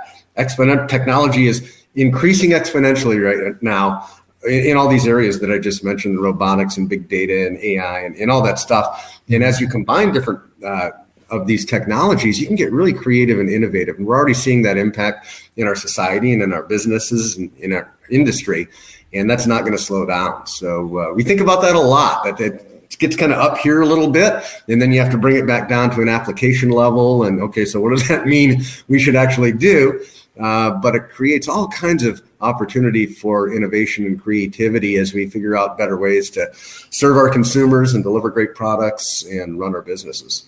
technology 0.88 1.48
is 1.48 1.86
increasing 1.96 2.52
exponentially 2.52 3.22
right 3.22 3.62
now 3.62 4.08
in, 4.46 4.66
in, 4.68 4.78
all 4.78 4.88
these 4.88 5.08
areas 5.08 5.40
that 5.40 5.52
I 5.52 5.60
just 5.60 5.84
mentioned, 5.84 6.22
robotics 6.22 6.78
and 6.78 6.90
big 6.90 7.08
data 7.08 7.46
and 7.48 7.58
AI 7.58 8.00
and, 8.00 8.16
and 8.16 8.32
all 8.32 8.42
that 8.44 8.60
stuff. 8.60 9.22
And 9.30 9.44
as 9.44 9.60
you 9.60 9.68
combine 9.68 10.12
different 10.12 10.42
uh, 10.66 10.92
of 11.30 11.48
these 11.48 11.66
technologies, 11.66 12.40
you 12.40 12.48
can 12.48 12.56
get 12.56 12.72
really 12.72 12.94
creative 12.94 13.40
and 13.40 13.50
innovative. 13.50 13.98
And 13.98 14.08
we're 14.08 14.16
already 14.16 14.34
seeing 14.34 14.62
that 14.64 14.78
impact 14.78 15.28
in 15.58 15.68
our 15.68 15.76
society 15.76 16.34
and 16.34 16.42
in 16.42 16.54
our 16.54 16.64
businesses 16.64 17.38
and 17.38 17.52
in 17.58 17.74
our 17.74 17.94
industry. 18.10 18.68
And 19.14 19.30
that's 19.30 19.46
not 19.46 19.62
going 19.62 19.74
to 19.74 19.78
slow 19.78 20.06
down. 20.06 20.48
So 20.48 20.98
uh, 20.98 21.14
we 21.14 21.24
think 21.24 21.40
about 21.40 21.62
that 21.62 21.76
a 21.76 21.80
lot. 21.80 22.24
That 22.24 22.40
it 22.40 22.73
gets 23.00 23.16
kind 23.16 23.32
of 23.32 23.40
up 23.40 23.58
here 23.58 23.82
a 23.82 23.86
little 23.86 24.10
bit, 24.10 24.44
and 24.68 24.82
then 24.82 24.92
you 24.92 25.00
have 25.00 25.12
to 25.12 25.18
bring 25.18 25.36
it 25.38 25.48
back 25.48 25.70
down 25.70 25.90
to 25.92 26.02
an 26.02 26.10
application 26.10 26.70
level. 26.70 27.24
And 27.24 27.42
okay, 27.42 27.66
so 27.66 27.80
what 27.82 27.92
does 27.92 28.08
that 28.10 28.26
mean 28.26 28.64
we 28.88 29.00
should 29.00 29.16
actually 29.16 29.52
do? 29.52 30.04
Uh, 30.40 30.72
but 30.72 30.96
it 30.96 31.10
creates 31.10 31.48
all 31.48 31.68
kinds 31.68 32.04
of 32.04 32.22
opportunity 32.42 33.06
for 33.06 33.54
innovation 33.54 34.06
and 34.06 34.22
creativity 34.22 34.96
as 34.96 35.14
we 35.14 35.30
figure 35.30 35.56
out 35.56 35.78
better 35.78 35.96
ways 35.96 36.30
to 36.32 36.50
serve 36.90 37.18
our 37.18 37.30
consumers 37.30 37.94
and 37.94 38.04
deliver 38.04 38.32
great 38.32 38.56
products 38.56 39.24
and 39.26 39.60
run 39.60 39.76
our 39.76 39.84
businesses. 39.84 40.46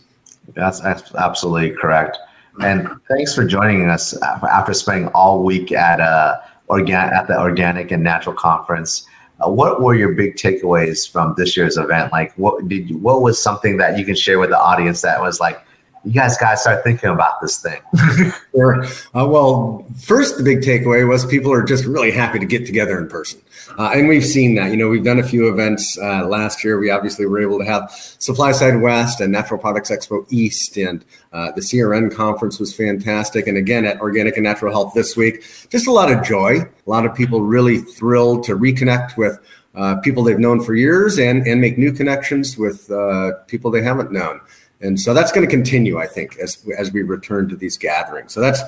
That's, 0.53 0.81
absolutely 0.81 1.71
correct. 1.71 2.17
And 2.61 2.89
thanks 3.09 3.35
for 3.35 3.45
joining 3.45 3.89
us 3.89 4.17
after 4.23 4.73
spending 4.73 5.07
all 5.09 5.43
week 5.43 5.71
at 5.71 5.99
uh, 5.99 6.37
organ- 6.67 6.95
at 6.95 7.27
the 7.27 7.39
Organic 7.39 7.91
and 7.91 8.03
Natural 8.03 8.35
Conference. 8.35 9.05
Uh, 9.43 9.49
what 9.49 9.81
were 9.81 9.95
your 9.95 10.13
big 10.13 10.35
takeaways 10.35 11.09
from 11.09 11.33
this 11.37 11.57
year's 11.57 11.77
event? 11.77 12.11
Like, 12.11 12.33
what 12.37 12.67
did 12.67 12.89
you, 12.89 12.97
what 12.97 13.21
was 13.21 13.41
something 13.41 13.77
that 13.77 13.97
you 13.97 14.05
can 14.05 14.15
share 14.15 14.39
with 14.39 14.49
the 14.49 14.59
audience 14.59 15.01
that 15.01 15.19
was 15.21 15.39
like, 15.39 15.61
you 16.05 16.13
guys 16.13 16.37
got 16.37 16.51
to 16.51 16.57
start 16.57 16.83
thinking 16.83 17.09
about 17.09 17.41
this 17.41 17.59
thing. 17.59 17.81
sure. 18.51 18.85
Uh, 18.85 19.27
well, 19.27 19.85
first, 19.99 20.37
the 20.37 20.43
big 20.43 20.59
takeaway 20.59 21.07
was 21.07 21.25
people 21.25 21.51
are 21.51 21.63
just 21.63 21.83
really 21.85 22.11
happy 22.11 22.37
to 22.37 22.45
get 22.45 22.65
together 22.65 22.99
in 22.99 23.09
person. 23.09 23.41
Uh, 23.77 23.91
and 23.93 24.07
we've 24.07 24.25
seen 24.25 24.55
that. 24.55 24.71
You 24.71 24.77
know, 24.77 24.87
we've 24.87 25.03
done 25.03 25.19
a 25.19 25.23
few 25.23 25.49
events 25.51 25.97
uh, 26.01 26.25
last 26.27 26.63
year. 26.63 26.79
We 26.79 26.89
obviously 26.89 27.25
were 27.25 27.41
able 27.41 27.59
to 27.59 27.65
have 27.65 27.91
Supply 27.91 28.51
Side 28.51 28.81
West 28.81 29.21
and 29.21 29.31
Natural 29.31 29.59
Products 29.59 29.91
Expo 29.91 30.25
East, 30.29 30.77
and 30.77 31.03
uh, 31.33 31.51
the 31.51 31.61
CRN 31.61 32.13
conference 32.13 32.59
was 32.59 32.73
fantastic. 32.73 33.47
And 33.47 33.57
again, 33.57 33.85
at 33.85 33.99
Organic 33.99 34.37
and 34.37 34.43
Natural 34.43 34.71
Health 34.71 34.93
this 34.93 35.17
week, 35.17 35.43
just 35.69 35.87
a 35.87 35.91
lot 35.91 36.11
of 36.11 36.23
joy. 36.23 36.59
A 36.59 36.89
lot 36.89 37.05
of 37.05 37.15
people 37.15 37.41
really 37.41 37.79
thrilled 37.79 38.43
to 38.45 38.55
reconnect 38.55 39.17
with. 39.17 39.39
Uh, 39.75 39.99
people 39.99 40.23
they've 40.23 40.39
known 40.39 40.63
for 40.63 40.73
years 40.73 41.19
and, 41.19 41.45
and 41.45 41.59
make 41.59 41.77
new 41.77 41.91
connections 41.91 42.57
with 42.57 42.89
uh, 42.89 43.33
people 43.47 43.69
they 43.69 43.81
haven't 43.81 44.09
known. 44.09 44.39
And 44.79 44.97
so 44.97 45.13
that's 45.13 45.33
going 45.33 45.45
to 45.45 45.51
continue, 45.51 45.97
I 45.99 46.07
think, 46.07 46.37
as 46.37 46.65
as 46.77 46.93
we 46.93 47.01
return 47.01 47.49
to 47.49 47.55
these 47.55 47.77
gatherings. 47.77 48.33
So 48.33 48.39
that's 48.39 48.61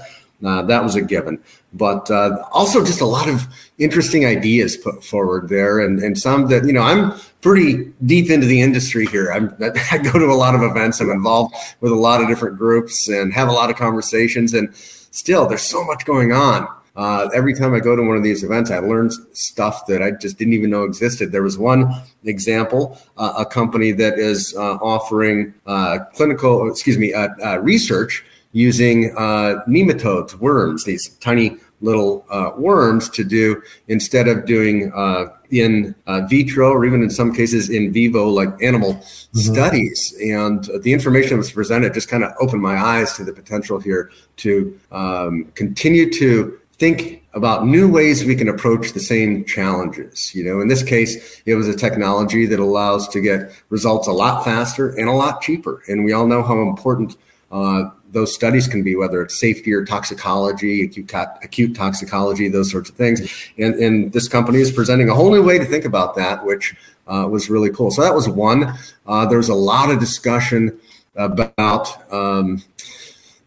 uh, 0.45 0.61
that 0.63 0.83
was 0.83 0.95
a 0.95 1.01
given, 1.01 1.41
but 1.73 2.09
uh, 2.11 2.37
also 2.51 2.85
just 2.85 3.01
a 3.01 3.05
lot 3.05 3.27
of 3.27 3.47
interesting 3.77 4.25
ideas 4.25 4.77
put 4.77 5.03
forward 5.03 5.49
there, 5.49 5.79
and 5.79 5.99
and 5.99 6.17
some 6.17 6.47
that 6.47 6.65
you 6.65 6.73
know 6.73 6.81
I'm 6.81 7.13
pretty 7.41 7.91
deep 8.05 8.29
into 8.29 8.45
the 8.45 8.61
industry 8.61 9.05
here. 9.07 9.31
I'm, 9.31 9.55
I 9.91 9.97
go 9.97 10.13
to 10.13 10.25
a 10.25 10.35
lot 10.35 10.55
of 10.55 10.61
events. 10.61 10.99
I'm 10.99 11.09
involved 11.09 11.55
with 11.81 11.91
a 11.91 11.95
lot 11.95 12.21
of 12.21 12.27
different 12.27 12.57
groups 12.57 13.07
and 13.07 13.33
have 13.33 13.47
a 13.47 13.53
lot 13.53 13.69
of 13.69 13.75
conversations, 13.75 14.53
and 14.53 14.73
still 14.75 15.47
there's 15.47 15.63
so 15.63 15.83
much 15.83 16.05
going 16.05 16.31
on 16.31 16.67
uh, 16.97 17.29
every 17.33 17.53
time 17.53 17.75
I 17.75 17.79
go 17.79 17.95
to 17.95 18.01
one 18.01 18.17
of 18.17 18.23
these 18.23 18.43
events, 18.43 18.71
I 18.71 18.79
learn 18.79 19.11
stuff 19.33 19.85
that 19.85 20.01
I 20.01 20.11
just 20.11 20.39
didn't 20.39 20.53
even 20.53 20.71
know 20.71 20.83
existed. 20.83 21.31
There 21.31 21.43
was 21.43 21.55
one 21.55 21.93
example, 22.23 22.99
uh, 23.17 23.33
a 23.37 23.45
company 23.45 23.91
that 23.91 24.17
is 24.17 24.55
uh, 24.57 24.77
offering 24.77 25.53
uh, 25.67 25.99
clinical, 26.15 26.67
excuse 26.69 26.97
me, 26.97 27.13
research 27.59 28.25
using 28.57 29.11
nematodes, 29.11 30.35
worms, 30.35 30.83
these 30.83 31.09
tiny 31.19 31.57
little 31.81 32.25
worms 32.57 33.07
to 33.09 33.23
do 33.23 33.61
instead 33.87 34.27
of 34.27 34.45
doing 34.45 34.91
in 35.49 35.95
uh, 36.07 36.21
vitro 36.27 36.71
or 36.71 36.85
even 36.85 37.01
in 37.01 37.09
some 37.09 37.33
cases 37.33 37.69
in 37.69 37.91
vivo, 37.91 38.27
like 38.27 38.49
animal 38.61 38.95
mm-hmm. 38.95 39.39
studies. 39.39 40.13
And 40.21 40.67
the 40.81 40.93
information 40.93 41.31
that 41.31 41.37
was 41.37 41.51
presented 41.51 41.93
just 41.93 42.09
kind 42.09 42.23
of 42.23 42.33
opened 42.39 42.61
my 42.61 42.77
eyes 42.77 43.13
to 43.13 43.23
the 43.23 43.33
potential 43.33 43.79
here 43.79 44.11
to 44.37 44.79
um, 44.91 45.51
continue 45.55 46.11
to 46.13 46.59
think 46.73 47.23
about 47.33 47.65
new 47.65 47.91
ways 47.91 48.23
we 48.23 48.35
can 48.35 48.49
approach 48.49 48.93
the 48.93 48.99
same 48.99 49.43
challenges. 49.45 50.33
You 50.35 50.43
know, 50.43 50.61
in 50.61 50.67
this 50.67 50.83
case, 50.83 51.41
it 51.45 51.55
was 51.55 51.67
a 51.67 51.75
technology 51.75 52.45
that 52.45 52.59
allows 52.59 53.07
to 53.09 53.21
get 53.21 53.51
results 53.69 54.07
a 54.07 54.11
lot 54.11 54.43
faster 54.43 54.89
and 54.89 55.07
a 55.07 55.13
lot 55.13 55.41
cheaper. 55.41 55.83
And 55.87 56.03
we 56.03 56.13
all 56.13 56.27
know 56.27 56.43
how 56.43 56.61
important 56.61 57.15
uh, 57.51 57.89
those 58.11 58.33
studies 58.33 58.67
can 58.67 58.83
be, 58.83 58.95
whether 58.95 59.21
it's 59.21 59.39
safety 59.39 59.73
or 59.73 59.85
toxicology, 59.85 60.83
acute, 60.83 61.11
acute 61.43 61.75
toxicology, 61.75 62.47
those 62.47 62.71
sorts 62.71 62.89
of 62.89 62.95
things. 62.95 63.21
And, 63.57 63.75
and 63.75 64.13
this 64.13 64.27
company 64.27 64.59
is 64.59 64.71
presenting 64.71 65.09
a 65.09 65.15
whole 65.15 65.31
new 65.31 65.43
way 65.43 65.57
to 65.59 65.65
think 65.65 65.85
about 65.85 66.15
that, 66.15 66.45
which 66.45 66.75
uh, 67.07 67.27
was 67.29 67.49
really 67.49 67.69
cool. 67.69 67.91
So 67.91 68.01
that 68.01 68.15
was 68.15 68.29
one. 68.29 68.73
Uh, 69.05 69.25
there 69.25 69.37
was 69.37 69.49
a 69.49 69.55
lot 69.55 69.89
of 69.91 69.99
discussion 69.99 70.79
about 71.15 72.11
um, 72.13 72.63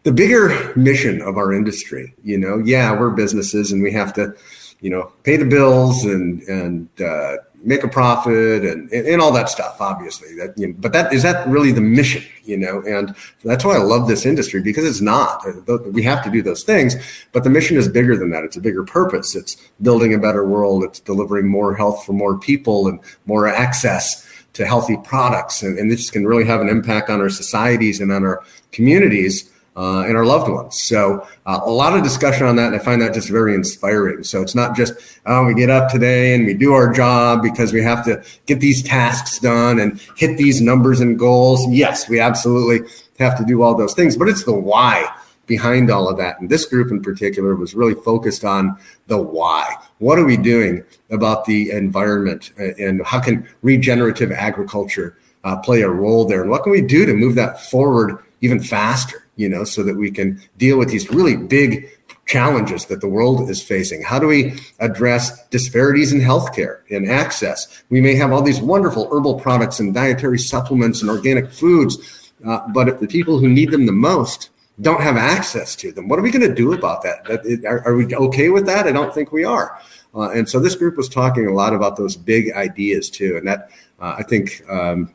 the 0.03 0.11
bigger 0.11 0.73
mission 0.75 1.21
of 1.21 1.37
our 1.37 1.53
industry. 1.53 2.13
You 2.23 2.37
know, 2.37 2.57
yeah, 2.59 2.97
we're 2.97 3.11
businesses 3.11 3.71
and 3.71 3.81
we 3.81 3.91
have 3.93 4.13
to, 4.13 4.35
you 4.81 4.89
know, 4.89 5.11
pay 5.23 5.37
the 5.37 5.45
bills 5.45 6.03
and 6.05 6.41
and 6.43 6.89
uh, 7.01 7.37
make 7.63 7.83
a 7.83 7.87
profit 7.87 8.63
and, 8.63 8.91
and 8.91 9.21
all 9.21 9.31
that 9.31 9.49
stuff. 9.49 9.77
Obviously, 9.79 10.35
that 10.35 10.57
you 10.57 10.67
know, 10.67 10.75
but 10.79 10.93
that 10.93 11.13
is 11.13 11.23
that 11.23 11.47
really 11.47 11.71
the 11.71 11.81
mission, 11.81 12.23
you 12.43 12.57
know, 12.57 12.81
and 12.81 13.15
that's 13.43 13.63
why 13.63 13.75
I 13.75 13.79
love 13.79 14.07
this 14.07 14.25
industry 14.25 14.61
because 14.61 14.85
it's 14.85 15.01
not. 15.01 15.45
Uh, 15.47 15.77
we 15.91 16.03
have 16.03 16.23
to 16.23 16.31
do 16.31 16.41
those 16.41 16.63
things, 16.63 16.95
but 17.31 17.43
the 17.43 17.49
mission 17.49 17.77
is 17.77 17.87
bigger 17.87 18.17
than 18.17 18.29
that. 18.31 18.43
It's 18.43 18.57
a 18.57 18.61
bigger 18.61 18.83
purpose. 18.83 19.35
It's 19.35 19.57
building 19.81 20.13
a 20.13 20.19
better 20.19 20.45
world. 20.45 20.83
It's 20.83 20.99
delivering 20.99 21.47
more 21.47 21.75
health 21.75 22.05
for 22.05 22.13
more 22.13 22.37
people 22.37 22.87
and 22.87 22.99
more 23.25 23.47
access 23.47 24.27
to 24.53 24.65
healthy 24.65 24.97
products, 25.03 25.63
and, 25.63 25.79
and 25.79 25.89
this 25.89 26.11
can 26.11 26.27
really 26.27 26.45
have 26.45 26.59
an 26.59 26.67
impact 26.67 27.09
on 27.09 27.21
our 27.21 27.29
societies 27.29 28.01
and 28.01 28.11
on 28.11 28.23
our 28.23 28.43
communities 28.71 29.49
uh, 29.75 30.01
and 30.01 30.17
our 30.17 30.25
loved 30.25 30.51
ones. 30.51 30.81
So 30.81 31.25
uh, 31.45 31.61
a 31.63 31.71
lot 31.71 31.95
of 31.95 32.03
discussion 32.03 32.45
on 32.45 32.55
that, 32.57 32.67
and 32.67 32.75
I 32.75 32.79
find 32.79 33.01
that 33.01 33.13
just 33.13 33.29
very 33.29 33.55
inspiring. 33.55 34.23
So 34.23 34.41
it's 34.41 34.55
not 34.55 34.75
just 34.75 34.93
oh, 35.25 35.45
we 35.45 35.53
get 35.53 35.69
up 35.69 35.91
today 35.91 36.35
and 36.35 36.45
we 36.45 36.53
do 36.53 36.73
our 36.73 36.91
job 36.91 37.41
because 37.41 37.71
we 37.71 37.81
have 37.81 38.03
to 38.05 38.23
get 38.45 38.59
these 38.59 38.83
tasks 38.83 39.39
done 39.39 39.79
and 39.79 39.99
hit 40.17 40.37
these 40.37 40.61
numbers 40.61 40.99
and 40.99 41.17
goals. 41.17 41.65
Yes, 41.69 42.09
we 42.09 42.19
absolutely 42.19 42.87
have 43.19 43.37
to 43.37 43.45
do 43.45 43.61
all 43.61 43.75
those 43.75 43.93
things, 43.93 44.17
but 44.17 44.27
it's 44.27 44.43
the 44.43 44.53
why 44.53 45.07
behind 45.47 45.89
all 45.89 46.07
of 46.07 46.17
that. 46.17 46.39
And 46.39 46.49
this 46.49 46.65
group 46.65 46.91
in 46.91 47.01
particular 47.01 47.55
was 47.55 47.73
really 47.75 47.93
focused 47.93 48.45
on 48.45 48.77
the 49.07 49.17
why. 49.17 49.75
What 49.99 50.17
are 50.17 50.25
we 50.25 50.37
doing 50.37 50.83
about 51.09 51.45
the 51.45 51.71
environment, 51.71 52.51
and 52.57 53.05
how 53.05 53.19
can 53.19 53.47
regenerative 53.61 54.31
agriculture 54.31 55.17
uh, 55.43 55.57
play 55.57 55.81
a 55.81 55.89
role 55.89 56.25
there? 56.25 56.41
And 56.41 56.49
what 56.49 56.63
can 56.63 56.71
we 56.71 56.81
do 56.81 57.05
to 57.05 57.13
move 57.13 57.35
that 57.35 57.61
forward 57.61 58.23
even 58.41 58.59
faster, 58.59 59.27
you 59.41 59.49
know, 59.49 59.63
so 59.63 59.83
that 59.83 59.97
we 59.97 60.11
can 60.11 60.39
deal 60.57 60.77
with 60.77 60.89
these 60.89 61.09
really 61.09 61.35
big 61.35 61.89
challenges 62.25 62.85
that 62.85 63.01
the 63.01 63.07
world 63.07 63.49
is 63.49 63.61
facing? 63.61 64.03
How 64.03 64.19
do 64.19 64.27
we 64.27 64.53
address 64.79 65.45
disparities 65.47 66.13
in 66.13 66.21
healthcare 66.21 66.81
and 66.89 67.09
access? 67.09 67.83
We 67.89 67.99
may 67.99 68.15
have 68.15 68.31
all 68.31 68.41
these 68.41 68.61
wonderful 68.61 69.09
herbal 69.11 69.39
products 69.39 69.79
and 69.79 69.93
dietary 69.93 70.39
supplements 70.39 71.01
and 71.01 71.09
organic 71.09 71.51
foods, 71.51 72.31
uh, 72.47 72.59
but 72.73 72.87
if 72.87 72.99
the 72.99 73.07
people 73.07 73.39
who 73.39 73.49
need 73.49 73.71
them 73.71 73.85
the 73.85 73.91
most 73.91 74.49
don't 74.79 75.01
have 75.01 75.17
access 75.17 75.75
to 75.75 75.91
them, 75.91 76.07
what 76.07 76.17
are 76.17 76.21
we 76.21 76.31
going 76.31 76.47
to 76.47 76.55
do 76.55 76.73
about 76.73 77.03
that? 77.03 77.25
that 77.25 77.65
are, 77.65 77.85
are, 77.85 77.95
we 77.95 78.15
okay 78.15 78.49
with 78.49 78.65
that? 78.65 78.87
I 78.87 78.91
don't 78.91 79.13
think 79.13 79.31
we 79.31 79.43
are. 79.43 79.79
Uh, 80.15 80.29
and 80.31 80.47
so 80.49 80.59
this 80.59 80.75
group 80.75 80.97
was 80.97 81.09
talking 81.09 81.47
a 81.47 81.53
lot 81.53 81.73
about 81.73 81.97
those 81.97 82.15
big 82.15 82.51
ideas 82.53 83.09
too, 83.09 83.37
and 83.37 83.47
that 83.47 83.69
uh, 83.99 84.15
I 84.17 84.23
think 84.23 84.63
um, 84.69 85.13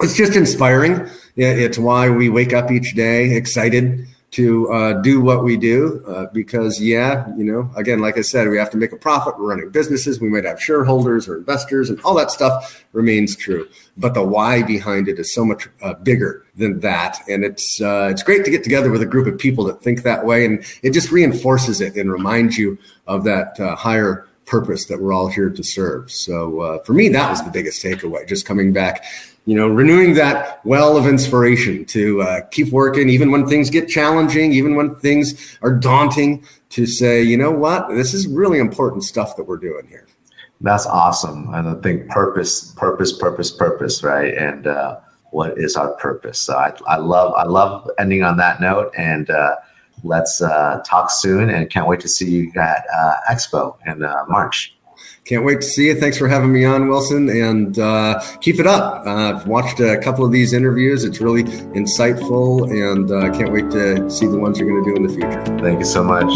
it's 0.00 0.16
just 0.16 0.36
inspiring. 0.36 1.08
It's 1.36 1.78
why 1.78 2.08
we 2.10 2.28
wake 2.28 2.52
up 2.52 2.70
each 2.70 2.94
day 2.94 3.34
excited 3.34 4.06
to 4.30 4.70
uh, 4.70 4.92
do 5.00 5.20
what 5.20 5.42
we 5.42 5.56
do 5.56 6.04
uh, 6.06 6.26
because 6.34 6.82
yeah 6.82 7.26
you 7.38 7.44
know 7.44 7.70
again 7.76 7.98
like 7.98 8.18
i 8.18 8.20
said 8.20 8.46
we 8.46 8.58
have 8.58 8.68
to 8.70 8.76
make 8.76 8.92
a 8.92 8.96
profit. 8.96 9.38
We're 9.38 9.48
running 9.48 9.70
businesses. 9.70 10.20
We 10.20 10.28
might 10.28 10.44
have 10.44 10.60
shareholders 10.60 11.26
or 11.28 11.38
investors 11.38 11.88
and 11.88 11.98
all 12.02 12.14
that 12.16 12.30
stuff 12.30 12.84
remains 12.92 13.34
true. 13.34 13.66
But 13.96 14.14
the 14.14 14.22
why 14.22 14.62
behind 14.62 15.08
it 15.08 15.18
is 15.18 15.34
so 15.34 15.44
much 15.44 15.68
uh, 15.82 15.94
bigger 15.94 16.44
than 16.56 16.80
that. 16.80 17.18
And 17.28 17.42
it's 17.42 17.80
uh, 17.80 18.08
it's 18.10 18.22
great 18.22 18.44
to 18.44 18.50
get 18.50 18.64
together 18.64 18.90
with 18.90 19.00
a 19.00 19.06
group 19.06 19.26
of 19.26 19.38
people 19.38 19.64
that 19.64 19.80
think 19.80 20.02
that 20.02 20.26
way. 20.26 20.44
And 20.44 20.62
it 20.82 20.90
just 20.90 21.10
reinforces 21.10 21.80
it 21.80 21.96
and 21.96 22.12
reminds 22.12 22.58
you 22.58 22.78
of 23.06 23.24
that 23.24 23.58
uh, 23.58 23.76
higher 23.76 24.26
purpose 24.44 24.86
that 24.86 25.00
we're 25.00 25.12
all 25.12 25.28
here 25.28 25.50
to 25.50 25.62
serve. 25.62 26.10
So 26.10 26.60
uh, 26.60 26.78
for 26.84 26.92
me 26.92 27.08
that 27.08 27.30
was 27.30 27.42
the 27.42 27.50
biggest 27.50 27.82
takeaway 27.82 28.28
just 28.28 28.46
coming 28.46 28.72
back 28.72 29.04
you 29.48 29.54
know, 29.54 29.66
renewing 29.66 30.12
that 30.12 30.60
well 30.66 30.98
of 30.98 31.06
inspiration 31.06 31.82
to 31.86 32.20
uh, 32.20 32.42
keep 32.50 32.70
working, 32.70 33.08
even 33.08 33.30
when 33.30 33.46
things 33.46 33.70
get 33.70 33.88
challenging, 33.88 34.52
even 34.52 34.74
when 34.74 34.94
things 34.96 35.56
are 35.62 35.72
daunting, 35.72 36.44
to 36.68 36.84
say, 36.84 37.22
you 37.22 37.38
know 37.38 37.50
what, 37.50 37.88
this 37.88 38.12
is 38.12 38.26
really 38.26 38.58
important 38.58 39.04
stuff 39.04 39.36
that 39.36 39.44
we're 39.44 39.56
doing 39.56 39.86
here. 39.88 40.06
That's 40.60 40.84
awesome. 40.84 41.48
And 41.54 41.66
I 41.66 41.74
think 41.80 42.10
purpose, 42.10 42.72
purpose, 42.72 43.16
purpose, 43.16 43.50
purpose, 43.50 44.02
right? 44.02 44.34
And 44.36 44.66
uh, 44.66 45.00
what 45.30 45.56
is 45.56 45.76
our 45.76 45.94
purpose? 45.94 46.38
So 46.38 46.54
I, 46.54 46.74
I 46.86 46.96
love, 46.96 47.32
I 47.32 47.44
love 47.44 47.88
ending 47.98 48.22
on 48.22 48.36
that 48.36 48.60
note. 48.60 48.92
And 48.98 49.30
uh, 49.30 49.56
let's 50.04 50.42
uh, 50.42 50.82
talk 50.84 51.10
soon. 51.10 51.48
And 51.48 51.70
can't 51.70 51.88
wait 51.88 52.00
to 52.00 52.08
see 52.08 52.30
you 52.30 52.52
at 52.60 52.84
uh, 52.94 53.14
Expo 53.30 53.78
in 53.86 54.04
uh, 54.04 54.24
March. 54.28 54.76
Can't 55.28 55.44
wait 55.44 55.60
to 55.60 55.66
see 55.66 55.88
you. 55.88 55.94
Thanks 55.94 56.16
for 56.16 56.26
having 56.26 56.50
me 56.54 56.64
on, 56.64 56.88
Wilson, 56.88 57.28
and 57.28 57.78
uh, 57.78 58.18
keep 58.40 58.58
it 58.58 58.66
up. 58.66 59.06
Uh, 59.06 59.34
I've 59.34 59.46
watched 59.46 59.78
a 59.78 59.98
couple 59.98 60.24
of 60.24 60.32
these 60.32 60.54
interviews. 60.54 61.04
It's 61.04 61.20
really 61.20 61.44
insightful, 61.44 62.70
and 62.70 63.12
I 63.12 63.28
uh, 63.28 63.36
can't 63.36 63.52
wait 63.52 63.70
to 63.72 64.08
see 64.10 64.26
the 64.26 64.38
ones 64.38 64.58
you're 64.58 64.66
going 64.66 64.82
to 64.82 64.90
do 64.90 64.96
in 64.96 65.02
the 65.02 65.12
future. 65.12 65.44
Thank 65.62 65.80
you 65.80 65.84
so 65.84 66.02
much. 66.02 66.32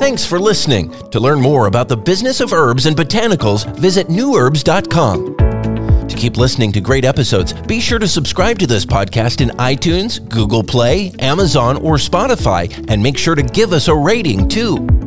Thanks 0.00 0.26
for 0.26 0.40
listening. 0.40 0.90
To 1.10 1.20
learn 1.20 1.40
more 1.40 1.68
about 1.68 1.88
the 1.88 1.96
business 1.96 2.40
of 2.40 2.52
herbs 2.52 2.84
and 2.86 2.96
botanicals, 2.96 3.64
visit 3.76 4.08
nuherbs.com. 4.08 5.36
To 6.08 6.16
keep 6.16 6.36
listening 6.36 6.72
to 6.72 6.80
great 6.80 7.04
episodes, 7.04 7.52
be 7.52 7.78
sure 7.78 8.00
to 8.00 8.08
subscribe 8.08 8.58
to 8.58 8.66
this 8.66 8.84
podcast 8.84 9.40
in 9.40 9.50
iTunes, 9.58 10.28
Google 10.28 10.64
Play, 10.64 11.12
Amazon, 11.20 11.76
or 11.76 11.94
Spotify, 11.94 12.90
and 12.90 13.00
make 13.00 13.16
sure 13.16 13.36
to 13.36 13.42
give 13.44 13.72
us 13.72 13.86
a 13.86 13.94
rating 13.94 14.48
too. 14.48 15.05